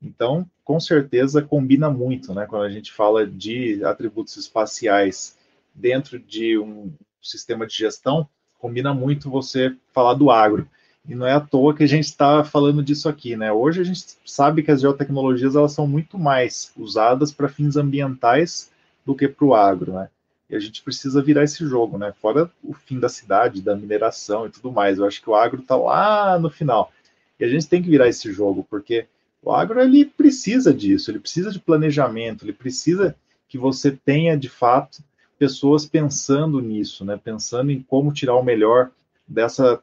Então, 0.01 0.49
com 0.63 0.79
certeza, 0.79 1.41
combina 1.41 1.89
muito, 1.89 2.33
né? 2.33 2.45
Quando 2.45 2.63
a 2.63 2.69
gente 2.69 2.91
fala 2.91 3.25
de 3.25 3.83
atributos 3.83 4.38
espaciais 4.38 5.38
dentro 5.73 6.19
de 6.19 6.57
um 6.57 6.91
sistema 7.21 7.65
de 7.65 7.75
gestão, 7.75 8.27
combina 8.60 8.93
muito 8.93 9.29
você 9.29 9.75
falar 9.93 10.13
do 10.13 10.29
agro. 10.29 10.67
E 11.07 11.15
não 11.15 11.25
é 11.25 11.31
à 11.31 11.39
toa 11.39 11.73
que 11.73 11.83
a 11.83 11.88
gente 11.88 12.03
está 12.03 12.43
falando 12.43 12.83
disso 12.83 13.07
aqui, 13.07 13.36
né? 13.38 13.51
Hoje 13.51 13.79
a 13.79 13.83
gente 13.83 14.17
sabe 14.25 14.62
que 14.62 14.71
as 14.71 14.81
geotecnologias 14.81 15.55
elas 15.55 15.71
são 15.71 15.88
muito 15.88 16.19
mais 16.19 16.71
usadas 16.75 17.31
para 17.31 17.47
fins 17.47 17.77
ambientais 17.77 18.69
do 19.05 19.15
que 19.15 19.27
para 19.27 19.45
o 19.45 19.55
agro, 19.55 19.93
né? 19.93 20.10
E 20.49 20.55
a 20.55 20.60
gente 20.60 20.83
precisa 20.83 21.21
virar 21.21 21.43
esse 21.43 21.65
jogo, 21.65 21.97
né? 21.97 22.13
Fora 22.21 22.51
o 22.62 22.73
fim 22.73 22.99
da 22.99 23.07
cidade, 23.07 23.62
da 23.62 23.75
mineração 23.75 24.45
e 24.45 24.49
tudo 24.49 24.71
mais. 24.71 24.97
Eu 24.97 25.05
acho 25.05 25.21
que 25.21 25.29
o 25.29 25.36
agro 25.36 25.62
está 25.62 25.75
lá 25.75 26.38
no 26.38 26.49
final. 26.49 26.91
E 27.39 27.45
a 27.45 27.47
gente 27.47 27.67
tem 27.67 27.81
que 27.81 27.89
virar 27.89 28.07
esse 28.10 28.31
jogo, 28.31 28.65
porque 28.69 29.07
o 29.41 29.52
agro 29.52 29.80
ele 29.80 30.06
precisa 30.06 30.73
disso, 30.73 31.12
ele 31.12 31.19
precisa 31.19 31.52
de 31.52 31.60
planejamento, 31.60 32.43
ele 32.43 32.54
precisa 32.54 33.15
que 33.47 33.58
você 33.58 33.91
tenha 33.91 34.38
de 34.38 34.50
fato 34.50 35.04
pessoas 35.38 35.86
pensando 35.86 36.60
nisso, 36.60 37.06
né? 37.06 37.19
Pensando 37.23 37.71
em 37.71 37.82
como 37.82 38.12
tirar 38.12 38.36
o 38.36 38.43
melhor 38.43 38.91
dessa 39.28 39.82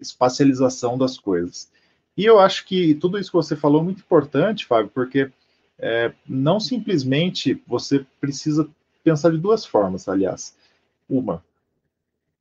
espacialização 0.00 0.98
das 0.98 1.18
coisas. 1.18 1.70
E 2.16 2.24
eu 2.24 2.38
acho 2.38 2.66
que 2.66 2.94
tudo 2.94 3.18
isso 3.18 3.30
que 3.30 3.36
você 3.36 3.54
falou 3.54 3.80
é 3.80 3.84
muito 3.84 4.00
importante, 4.00 4.66
Fábio, 4.66 4.90
porque 4.92 5.30
é, 5.78 6.12
não 6.28 6.58
simplesmente 6.58 7.62
você 7.66 8.04
precisa 8.20 8.68
pensar 9.04 9.30
de 9.30 9.38
duas 9.38 9.64
formas, 9.64 10.08
aliás. 10.08 10.56
Uma, 11.08 11.42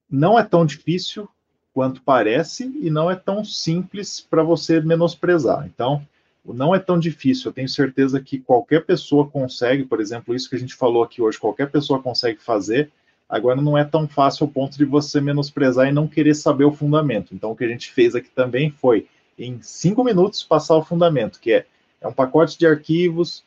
não 0.09 0.37
é 0.37 0.43
tão 0.43 0.65
difícil 0.65 1.29
quanto 1.73 2.01
parece 2.01 2.63
e 2.81 2.89
não 2.89 3.09
é 3.09 3.15
tão 3.15 3.45
simples 3.45 4.19
para 4.19 4.41
você 4.41 4.81
menosprezar. 4.81 5.67
Então, 5.67 6.05
não 6.53 6.73
é 6.73 6.79
tão 6.79 6.97
difícil. 6.97 7.49
Eu 7.49 7.53
tenho 7.53 7.69
certeza 7.69 8.21
que 8.21 8.39
qualquer 8.39 8.85
pessoa 8.85 9.27
consegue, 9.27 9.83
por 9.83 9.99
exemplo, 9.99 10.35
isso 10.35 10.49
que 10.49 10.55
a 10.55 10.59
gente 10.59 10.75
falou 10.75 11.03
aqui 11.03 11.21
hoje, 11.21 11.39
qualquer 11.39 11.69
pessoa 11.69 12.01
consegue 12.01 12.39
fazer, 12.39 12.91
Agora 13.29 13.61
não 13.61 13.77
é 13.77 13.83
tão 13.83 14.07
fácil 14.07 14.45
ao 14.45 14.51
ponto 14.51 14.77
de 14.77 14.85
você 14.85 15.19
menosprezar 15.19 15.87
e 15.87 15.91
não 15.91 16.07
querer 16.07 16.33
saber 16.33 16.63
o 16.63 16.71
fundamento. 16.71 17.35
Então 17.35 17.51
o 17.51 17.55
que 17.55 17.65
a 17.65 17.67
gente 17.67 17.91
fez 17.91 18.15
aqui 18.15 18.29
também 18.29 18.71
foi, 18.71 19.07
em 19.37 19.61
cinco 19.61 20.03
minutos, 20.03 20.43
passar 20.43 20.77
o 20.77 20.83
fundamento, 20.83 21.39
que 21.39 21.51
é, 21.51 21.65
é 21.99 22.07
um 22.07 22.13
pacote 22.13 22.57
de 22.57 22.65
arquivos, 22.65 23.43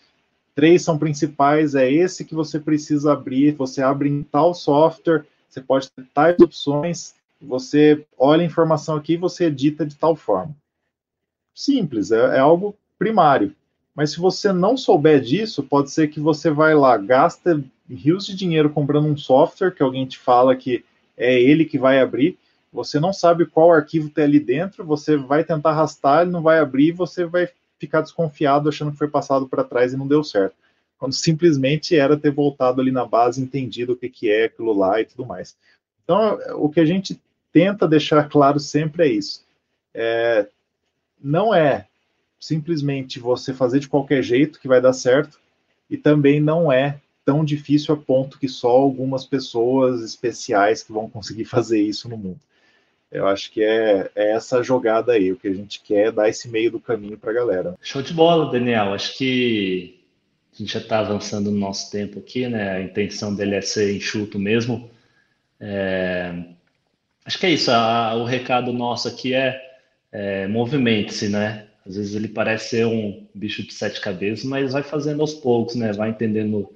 três 0.54 0.82
são 0.82 0.98
principais, 0.98 1.74
é 1.74 1.90
esse 1.90 2.24
que 2.24 2.34
você 2.34 2.60
precisa 2.60 3.14
abrir, 3.14 3.54
você 3.54 3.82
abre 3.82 4.10
em 4.10 4.22
tal 4.22 4.52
software, 4.52 5.24
você 5.48 5.62
pode 5.62 5.90
ter 5.90 6.06
tais 6.12 6.38
opções, 6.38 7.14
você 7.40 8.04
olha 8.18 8.42
a 8.42 8.46
informação 8.46 8.96
aqui 8.96 9.14
e 9.14 9.16
você 9.16 9.46
edita 9.46 9.86
de 9.86 9.96
tal 9.96 10.14
forma. 10.14 10.54
Simples, 11.54 12.10
é, 12.10 12.36
é 12.36 12.38
algo 12.38 12.76
primário. 13.00 13.56
Mas 13.94 14.12
se 14.12 14.20
você 14.20 14.52
não 14.52 14.76
souber 14.76 15.22
disso, 15.22 15.62
pode 15.62 15.90
ser 15.90 16.08
que 16.08 16.20
você 16.20 16.50
vai 16.50 16.74
lá, 16.74 16.98
gasta 16.98 17.64
rios 17.88 18.26
de 18.26 18.36
dinheiro 18.36 18.68
comprando 18.68 19.06
um 19.06 19.16
software 19.16 19.74
que 19.74 19.82
alguém 19.82 20.06
te 20.06 20.18
fala 20.18 20.54
que 20.54 20.84
é 21.16 21.40
ele 21.40 21.64
que 21.64 21.78
vai 21.78 21.98
abrir, 21.98 22.38
você 22.70 23.00
não 23.00 23.12
sabe 23.12 23.46
qual 23.46 23.72
arquivo 23.72 24.10
tem 24.10 24.24
ali 24.24 24.38
dentro, 24.38 24.84
você 24.84 25.16
vai 25.16 25.42
tentar 25.42 25.70
arrastar, 25.70 26.22
ele 26.22 26.30
não 26.30 26.42
vai 26.42 26.58
abrir, 26.58 26.92
você 26.92 27.24
vai 27.24 27.48
ficar 27.78 28.02
desconfiado 28.02 28.68
achando 28.68 28.92
que 28.92 28.98
foi 28.98 29.08
passado 29.08 29.48
para 29.48 29.64
trás 29.64 29.92
e 29.92 29.96
não 29.96 30.06
deu 30.06 30.22
certo. 30.22 30.54
Quando 30.98 31.14
simplesmente 31.14 31.96
era 31.96 32.16
ter 32.16 32.30
voltado 32.30 32.80
ali 32.80 32.92
na 32.92 33.06
base, 33.06 33.42
entendido 33.42 33.94
o 33.94 33.96
que, 33.96 34.08
que 34.10 34.30
é 34.30 34.44
aquilo 34.44 34.72
lá 34.72 35.00
e 35.00 35.06
tudo 35.06 35.26
mais. 35.26 35.56
Então, 36.04 36.38
o 36.56 36.68
que 36.68 36.78
a 36.78 36.84
gente 36.84 37.18
tenta 37.50 37.88
deixar 37.88 38.28
claro 38.28 38.60
sempre 38.60 39.04
é 39.04 39.08
isso. 39.08 39.42
É, 39.94 40.46
não 41.22 41.54
é 41.54 41.86
simplesmente 42.40 43.20
você 43.20 43.52
fazer 43.52 43.78
de 43.78 43.88
qualquer 43.88 44.22
jeito 44.22 44.58
que 44.58 44.66
vai 44.66 44.80
dar 44.80 44.94
certo, 44.94 45.38
e 45.88 45.96
também 45.96 46.40
não 46.40 46.72
é 46.72 46.98
tão 47.24 47.44
difícil 47.44 47.94
a 47.94 47.96
ponto 47.98 48.38
que 48.38 48.48
só 48.48 48.70
algumas 48.70 49.26
pessoas 49.26 50.02
especiais 50.02 50.82
que 50.82 50.92
vão 50.92 51.08
conseguir 51.08 51.44
fazer 51.46 51.80
isso 51.80 52.08
no 52.08 52.16
mundo. 52.16 52.40
Eu 53.12 53.26
acho 53.26 53.50
que 53.50 53.62
é, 53.62 54.08
é 54.14 54.32
essa 54.32 54.62
jogada 54.62 55.12
aí, 55.12 55.32
o 55.32 55.36
que 55.36 55.48
a 55.48 55.54
gente 55.54 55.82
quer 55.82 56.08
é 56.08 56.12
dar 56.12 56.28
esse 56.28 56.48
meio 56.48 56.70
do 56.70 56.80
caminho 56.80 57.18
para 57.18 57.32
a 57.32 57.34
galera. 57.34 57.76
Show 57.82 58.02
de 58.02 58.14
bola, 58.14 58.50
Daniel. 58.52 58.94
Acho 58.94 59.18
que 59.18 60.00
a 60.54 60.56
gente 60.56 60.72
já 60.72 60.78
está 60.78 61.00
avançando 61.00 61.50
no 61.50 61.58
nosso 61.58 61.90
tempo 61.90 62.20
aqui, 62.20 62.48
né? 62.48 62.70
A 62.70 62.80
intenção 62.80 63.34
dele 63.34 63.56
é 63.56 63.60
ser 63.60 63.96
enxuto 63.96 64.38
mesmo. 64.38 64.88
É... 65.58 66.32
Acho 67.24 67.38
que 67.38 67.46
é 67.46 67.50
isso. 67.50 67.72
A, 67.72 68.14
o 68.14 68.24
recado 68.24 68.72
nosso 68.72 69.08
aqui 69.08 69.34
é, 69.34 69.60
é 70.12 70.46
movimente-se, 70.46 71.28
né? 71.28 71.66
Às 71.86 71.96
vezes 71.96 72.14
ele 72.14 72.28
parece 72.28 72.70
ser 72.70 72.86
um 72.86 73.26
bicho 73.34 73.62
de 73.66 73.72
sete 73.72 74.00
cabeças, 74.00 74.44
mas 74.44 74.72
vai 74.72 74.82
fazendo 74.82 75.20
aos 75.20 75.34
poucos, 75.34 75.74
né? 75.74 75.92
Vai 75.92 76.10
entendendo 76.10 76.70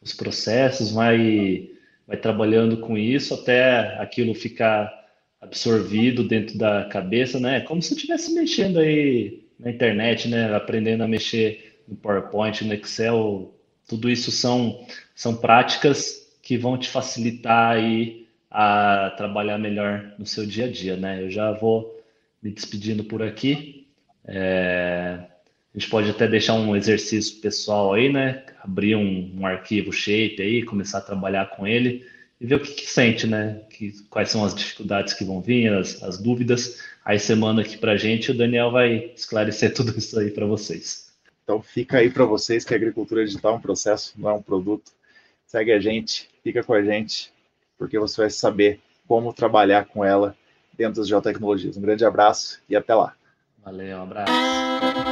os 0.00 0.12
processos, 0.12 0.90
vai, 0.90 1.70
vai 2.06 2.16
trabalhando 2.16 2.78
com 2.78 2.96
isso 2.96 3.34
até 3.34 4.00
aquilo 4.00 4.34
ficar 4.34 4.92
absorvido 5.40 6.24
dentro 6.26 6.58
da 6.58 6.84
cabeça, 6.86 7.38
né? 7.38 7.60
Como 7.60 7.80
se 7.80 7.94
estivesse 7.94 8.34
mexendo 8.34 8.78
aí 8.80 9.44
na 9.58 9.70
internet, 9.70 10.28
né? 10.28 10.54
Aprendendo 10.54 11.02
a 11.04 11.08
mexer 11.08 11.82
no 11.86 11.96
PowerPoint, 11.96 12.64
no 12.64 12.74
Excel. 12.74 13.54
Tudo 13.86 14.10
isso 14.10 14.30
são, 14.30 14.84
são 15.14 15.36
práticas 15.36 16.36
que 16.42 16.58
vão 16.58 16.76
te 16.76 16.88
facilitar 16.88 17.76
aí 17.76 18.26
a 18.50 19.12
trabalhar 19.16 19.58
melhor 19.58 20.14
no 20.18 20.26
seu 20.26 20.46
dia 20.46 20.64
a 20.64 20.70
dia, 20.70 20.96
né? 20.96 21.22
Eu 21.22 21.30
já 21.30 21.52
vou 21.52 21.98
me 22.42 22.50
despedindo 22.50 23.04
por 23.04 23.22
aqui. 23.22 23.77
É, 24.28 25.18
a 25.74 25.78
gente 25.78 25.88
pode 25.88 26.10
até 26.10 26.28
deixar 26.28 26.54
um 26.54 26.76
exercício 26.76 27.40
pessoal 27.40 27.94
aí, 27.94 28.12
né? 28.12 28.44
Abrir 28.62 28.94
um, 28.94 29.40
um 29.40 29.46
arquivo 29.46 29.90
shape 29.92 30.42
aí, 30.42 30.62
começar 30.62 30.98
a 30.98 31.02
trabalhar 31.02 31.50
com 31.50 31.66
ele 31.66 32.06
e 32.38 32.46
ver 32.46 32.56
o 32.56 32.60
que, 32.60 32.72
que 32.72 32.90
sente, 32.90 33.26
né? 33.26 33.62
Que, 33.70 33.92
quais 34.10 34.30
são 34.30 34.44
as 34.44 34.54
dificuldades 34.54 35.14
que 35.14 35.24
vão 35.24 35.40
vir, 35.40 35.72
as, 35.72 36.02
as 36.02 36.18
dúvidas. 36.18 36.82
Aí 37.04 37.18
manda 37.36 37.62
aqui 37.62 37.78
para 37.78 37.96
gente, 37.96 38.30
o 38.30 38.36
Daniel 38.36 38.70
vai 38.70 39.12
esclarecer 39.16 39.72
tudo 39.74 39.96
isso 39.96 40.18
aí 40.18 40.30
para 40.30 40.44
vocês. 40.44 41.08
Então 41.42 41.62
fica 41.62 41.98
aí 41.98 42.10
para 42.10 42.26
vocês 42.26 42.64
que 42.64 42.74
a 42.74 42.76
agricultura 42.76 43.24
digital 43.24 43.54
é 43.54 43.56
um 43.56 43.60
processo, 43.60 44.12
não 44.18 44.28
é 44.28 44.34
um 44.34 44.42
produto. 44.42 44.92
Segue 45.46 45.72
a 45.72 45.80
gente, 45.80 46.28
fica 46.44 46.62
com 46.62 46.74
a 46.74 46.82
gente, 46.82 47.32
porque 47.78 47.98
você 47.98 48.20
vai 48.20 48.30
saber 48.30 48.80
como 49.06 49.32
trabalhar 49.32 49.86
com 49.86 50.04
ela 50.04 50.36
dentro 50.76 51.00
das 51.00 51.08
geotecnologias. 51.08 51.78
Um 51.78 51.80
grande 51.80 52.04
abraço 52.04 52.60
e 52.68 52.76
até 52.76 52.94
lá. 52.94 53.17
Valeu, 53.68 53.98
um 53.98 54.02
abraço. 54.02 55.07